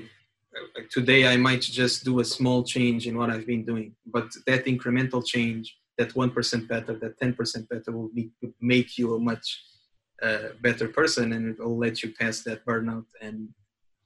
today 0.90 1.28
I 1.28 1.38
might 1.38 1.62
just 1.62 2.04
do 2.04 2.20
a 2.20 2.26
small 2.26 2.64
change 2.64 3.08
in 3.08 3.18
what 3.18 3.30
I've 3.30 3.48
been 3.48 3.66
doing, 3.66 3.96
but 4.06 4.32
that 4.48 4.66
incremental 4.66 5.26
change, 5.26 5.78
that 5.98 6.14
1% 6.14 6.68
better, 6.68 6.94
that 7.00 7.20
10% 7.20 7.70
better 7.70 7.92
will 7.92 8.10
be, 8.14 8.32
make 8.62 8.98
you 8.98 9.16
a 9.16 9.20
much 9.20 9.64
uh, 10.22 10.50
better 10.62 10.88
person 10.88 11.34
and 11.34 11.50
it 11.50 11.60
will 11.60 11.78
let 11.78 12.04
you 12.04 12.14
pass 12.20 12.44
that 12.44 12.66
burnout 12.66 13.06
and 13.22 13.50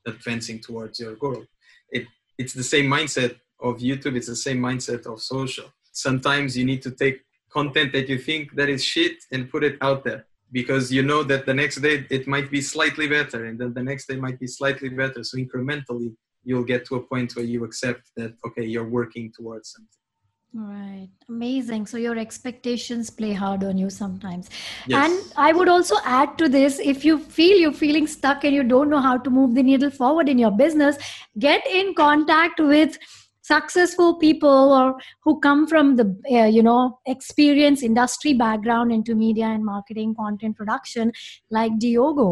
advancing 0.05 0.59
towards 0.59 0.99
your 0.99 1.15
goal. 1.15 1.43
It, 1.91 2.07
it's 2.37 2.53
the 2.53 2.63
same 2.63 2.85
mindset 2.85 3.37
of 3.59 3.77
YouTube, 3.77 4.15
it's 4.15 4.27
the 4.27 4.35
same 4.35 4.59
mindset 4.59 5.05
of 5.05 5.21
social. 5.21 5.71
Sometimes 5.91 6.57
you 6.57 6.65
need 6.65 6.81
to 6.83 6.91
take 6.91 7.21
content 7.49 7.93
that 7.93 8.09
you 8.09 8.17
think 8.17 8.55
that 8.55 8.69
is 8.69 8.83
shit 8.83 9.17
and 9.31 9.49
put 9.49 9.63
it 9.63 9.77
out 9.81 10.03
there. 10.03 10.25
Because 10.51 10.91
you 10.91 11.03
know 11.03 11.23
that 11.23 11.45
the 11.45 11.53
next 11.53 11.77
day 11.77 12.05
it 12.09 12.25
might 12.27 12.49
be 12.49 12.61
slightly 12.61 13.07
better 13.07 13.45
and 13.45 13.59
then 13.59 13.73
the 13.73 13.83
next 13.83 14.07
day 14.07 14.15
might 14.15 14.39
be 14.39 14.47
slightly 14.47 14.89
better. 14.89 15.23
So 15.23 15.37
incrementally 15.37 16.15
you'll 16.43 16.63
get 16.63 16.85
to 16.85 16.95
a 16.95 17.03
point 17.03 17.35
where 17.35 17.45
you 17.45 17.65
accept 17.65 18.03
that 18.15 18.33
okay 18.45 18.63
you're 18.63 18.87
working 18.87 19.31
towards 19.37 19.73
something. 19.73 19.97
Right. 20.53 21.09
Amazing. 21.27 21.85
So 21.87 21.97
your 21.97 22.17
expectations 22.17 23.09
play 23.09 23.33
hard 23.33 23.63
on 23.63 23.77
you 23.77 23.89
sometimes. 23.89 24.49
Yes. 24.87 25.05
and 25.05 25.33
i 25.35 25.51
would 25.51 25.67
also 25.67 25.97
add 26.05 26.37
to 26.37 26.47
this 26.49 26.79
if 26.79 27.03
you 27.03 27.19
feel 27.19 27.57
you're 27.57 27.73
feeling 27.73 28.07
stuck 28.07 28.45
and 28.45 28.55
you 28.55 28.63
don't 28.63 28.89
know 28.89 29.01
how 29.01 29.17
to 29.17 29.29
move 29.29 29.53
the 29.55 29.63
needle 29.63 29.91
forward 29.91 30.29
in 30.29 30.39
your 30.39 30.51
business 30.51 30.97
get 31.37 31.67
in 31.67 31.93
contact 31.93 32.59
with 32.59 32.97
successful 33.47 34.15
people 34.17 34.73
or 34.79 34.95
who 35.23 35.39
come 35.39 35.65
from 35.67 35.95
the 35.95 36.07
uh, 36.31 36.45
you 36.57 36.63
know 36.63 36.99
experience 37.05 37.83
industry 37.83 38.33
background 38.33 38.91
into 38.91 39.15
media 39.15 39.45
and 39.45 39.65
marketing 39.65 40.13
content 40.15 40.55
production 40.57 41.11
like 41.49 41.71
diogo 41.79 42.29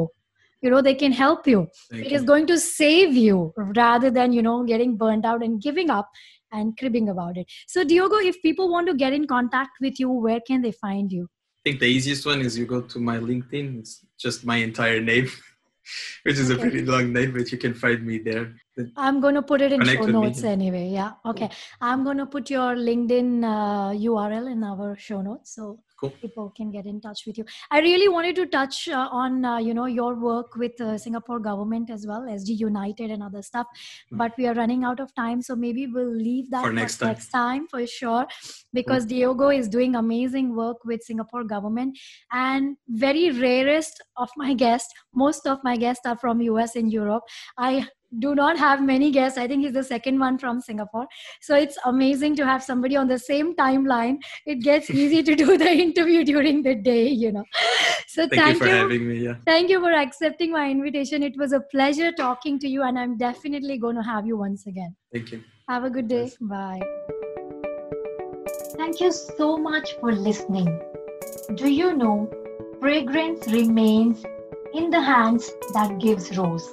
you 0.65 0.71
know 0.71 0.82
they 0.82 0.95
can 0.95 1.12
help 1.12 1.47
you. 1.47 1.67
Thank 1.91 2.06
it 2.06 2.12
you. 2.12 2.17
is 2.17 2.23
going 2.23 2.47
to 2.47 2.58
save 2.58 3.13
you 3.13 3.54
rather 3.56 4.10
than 4.10 4.34
you 4.34 4.41
know 4.41 4.63
getting 4.63 4.97
burned 4.97 5.25
out 5.25 5.43
and 5.43 5.62
giving 5.62 5.89
up 5.89 6.10
and 6.51 6.78
cribbing 6.78 7.10
about 7.10 7.38
it. 7.38 7.47
So 7.67 7.84
diogo 7.84 8.17
if 8.17 8.41
people 8.41 8.69
want 8.69 8.88
to 8.88 8.95
get 8.95 9.13
in 9.13 9.28
contact 9.28 9.82
with 9.82 9.99
you 9.99 10.10
where 10.10 10.39
can 10.47 10.62
they 10.62 10.71
find 10.71 11.12
you? 11.12 11.28
I 11.60 11.69
think 11.69 11.80
the 11.80 11.88
easiest 11.88 12.25
one 12.25 12.41
is 12.41 12.58
you 12.58 12.65
go 12.65 12.82
to 12.82 12.99
my 12.99 13.17
linkedin. 13.17 13.80
It's 13.80 14.06
just 14.19 14.45
my 14.45 14.58
entire 14.58 15.01
name 15.01 15.30
which 16.23 16.37
is 16.37 16.51
okay. 16.51 16.59
a 16.59 16.61
pretty 16.61 16.83
long 16.85 17.11
name 17.13 17.33
but 17.33 17.51
you 17.51 17.57
can 17.57 17.73
find 17.73 18.05
me 18.05 18.17
there 18.17 18.55
i'm 18.97 19.19
going 19.21 19.35
to 19.35 19.41
put 19.41 19.61
it 19.61 19.71
in 19.71 19.83
show 19.85 20.05
notes 20.05 20.43
me. 20.43 20.49
anyway 20.49 20.87
yeah 20.89 21.11
okay 21.25 21.49
i'm 21.81 22.03
going 22.03 22.17
to 22.17 22.25
put 22.25 22.49
your 22.49 22.75
linkedin 22.75 23.43
uh, 23.43 23.91
url 23.91 24.51
in 24.51 24.63
our 24.63 24.95
show 24.97 25.21
notes 25.21 25.55
so 25.55 25.79
cool. 25.99 26.10
people 26.21 26.51
can 26.55 26.71
get 26.71 26.86
in 26.86 26.99
touch 27.01 27.25
with 27.25 27.38
you 27.38 27.45
i 27.71 27.79
really 27.79 28.08
wanted 28.08 28.36
to 28.36 28.45
touch 28.45 28.88
uh, 28.89 29.08
on 29.12 29.43
uh, 29.45 29.58
you 29.58 29.73
know 29.73 29.86
your 29.86 30.15
work 30.15 30.55
with 30.55 30.79
uh, 30.81 30.97
singapore 30.97 31.39
government 31.39 31.89
as 31.89 32.05
well 32.08 32.21
sg 32.21 32.58
united 32.60 33.12
and 33.12 33.23
other 33.23 33.41
stuff 33.41 33.67
mm. 34.12 34.17
but 34.17 34.31
we 34.38 34.47
are 34.47 34.53
running 34.53 34.84
out 34.84 34.99
of 34.99 35.13
time 35.15 35.41
so 35.41 35.55
maybe 35.55 35.88
we'll 35.88 36.15
leave 36.15 36.49
that 36.51 36.63
for 36.63 36.73
next, 36.73 36.97
time. 36.97 37.10
next 37.10 37.29
time 37.29 37.67
for 37.67 37.86
sure 37.88 38.25
because 38.73 39.05
mm. 39.05 39.10
diogo 39.10 39.49
is 39.49 39.67
doing 39.67 39.95
amazing 39.95 40.55
work 40.55 40.84
with 40.86 41.01
singapore 41.03 41.43
government 41.43 41.97
and 42.31 42.77
very 42.89 43.31
rarest 43.31 44.01
of 44.17 44.29
my 44.38 44.53
guests 44.65 44.93
most 45.13 45.47
of 45.47 45.60
my 45.63 45.75
guests 45.75 46.05
are 46.05 46.17
from 46.17 46.41
us 46.41 46.75
and 46.75 46.91
europe 46.91 47.23
i 47.58 47.86
do 48.19 48.36
not 48.36 48.58
have 48.58 48.82
many 48.82 49.12
guests. 49.12 49.38
I 49.38 49.47
think 49.47 49.63
he's 49.63 49.73
the 49.73 49.84
second 49.84 50.19
one 50.19 50.38
from 50.38 50.62
Singapore. 50.62 51.08
So 51.41 51.56
it's 51.56 51.78
amazing 51.86 52.36
to 52.38 52.45
have 52.45 52.63
somebody 52.63 52.95
on 52.95 53.08
the 53.08 53.19
same 53.19 53.56
timeline. 53.56 54.17
It 54.45 54.62
gets 54.62 54.89
easy 54.89 55.23
to 55.23 55.36
do 55.36 55.58
the 55.65 55.71
interview 55.71 56.23
during 56.23 56.63
the 56.63 56.75
day, 56.75 57.08
you 57.08 57.32
know. 57.32 57.43
So 58.08 58.28
thank, 58.28 58.41
thank 58.41 58.54
you 58.54 58.60
for 58.60 58.67
you. 58.67 58.73
having 58.73 59.08
me. 59.08 59.15
Yeah. 59.17 59.36
Thank 59.45 59.69
you 59.69 59.80
for 59.80 59.91
accepting 59.91 60.51
my 60.51 60.69
invitation. 60.69 61.23
It 61.23 61.38
was 61.38 61.51
a 61.51 61.60
pleasure 61.60 62.12
talking 62.12 62.60
to 62.60 62.67
you, 62.67 62.84
and 62.84 62.97
I'm 62.97 63.17
definitely 63.17 63.78
going 63.78 63.95
to 63.95 64.04
have 64.04 64.25
you 64.25 64.38
once 64.38 64.67
again. 64.67 64.95
Thank 65.12 65.32
you. 65.32 65.43
Have 65.67 65.84
a 65.84 65.89
good 65.89 66.08
day. 66.08 66.23
Yes. 66.23 66.38
Bye. 66.39 66.82
Thank 68.78 69.01
you 69.01 69.12
so 69.12 69.58
much 69.58 69.93
for 69.99 70.13
listening. 70.13 70.80
Do 71.56 71.69
you 71.69 71.95
know 71.95 72.30
fragrance 72.80 73.47
remains 73.47 74.23
in 74.73 74.89
the 74.89 75.01
hands 75.01 75.49
that 75.73 75.99
gives 75.99 76.38
rose? 76.38 76.69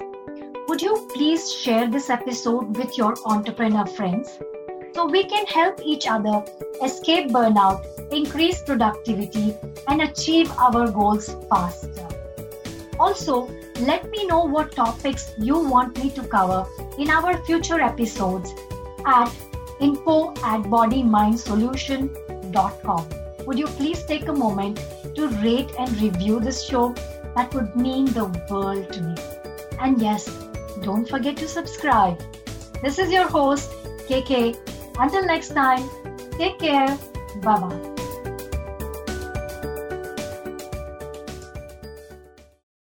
Would 0.67 0.81
you 0.81 1.07
please 1.13 1.53
share 1.53 1.87
this 1.87 2.09
episode 2.09 2.75
with 2.77 2.97
your 2.97 3.15
entrepreneur 3.25 3.85
friends 3.85 4.39
so 4.93 5.05
we 5.05 5.25
can 5.25 5.45
help 5.45 5.79
each 5.83 6.07
other 6.07 6.43
escape 6.83 7.29
burnout, 7.29 7.85
increase 8.11 8.61
productivity, 8.61 9.55
and 9.87 10.01
achieve 10.01 10.51
our 10.51 10.89
goals 10.89 11.35
faster? 11.49 12.07
Also, 12.99 13.49
let 13.81 14.09
me 14.09 14.25
know 14.27 14.45
what 14.45 14.71
topics 14.71 15.33
you 15.37 15.57
want 15.57 16.01
me 16.01 16.09
to 16.11 16.23
cover 16.23 16.65
in 16.97 17.09
our 17.09 17.37
future 17.45 17.81
episodes 17.81 18.53
at 19.05 19.29
info 19.79 20.31
at 20.31 20.63
bodymindsolution.com. 20.63 23.09
Would 23.45 23.59
you 23.59 23.65
please 23.65 24.05
take 24.05 24.27
a 24.27 24.33
moment 24.33 24.79
to 25.15 25.27
rate 25.27 25.73
and 25.77 26.01
review 26.01 26.39
this 26.39 26.63
show? 26.63 26.95
That 27.35 27.53
would 27.53 27.75
mean 27.75 28.05
the 28.05 28.25
world 28.49 28.93
to 28.93 29.01
me. 29.01 29.15
And 29.79 30.01
yes, 30.01 30.42
don't 30.83 31.07
forget 31.07 31.37
to 31.37 31.47
subscribe. 31.47 32.21
This 32.81 32.99
is 32.99 33.11
your 33.11 33.27
host, 33.27 33.71
KK. 34.09 34.57
Until 34.99 35.25
next 35.25 35.49
time, 35.49 35.89
take 36.37 36.59
care. 36.59 36.97
Bye 37.41 37.59
bye. 37.59 37.92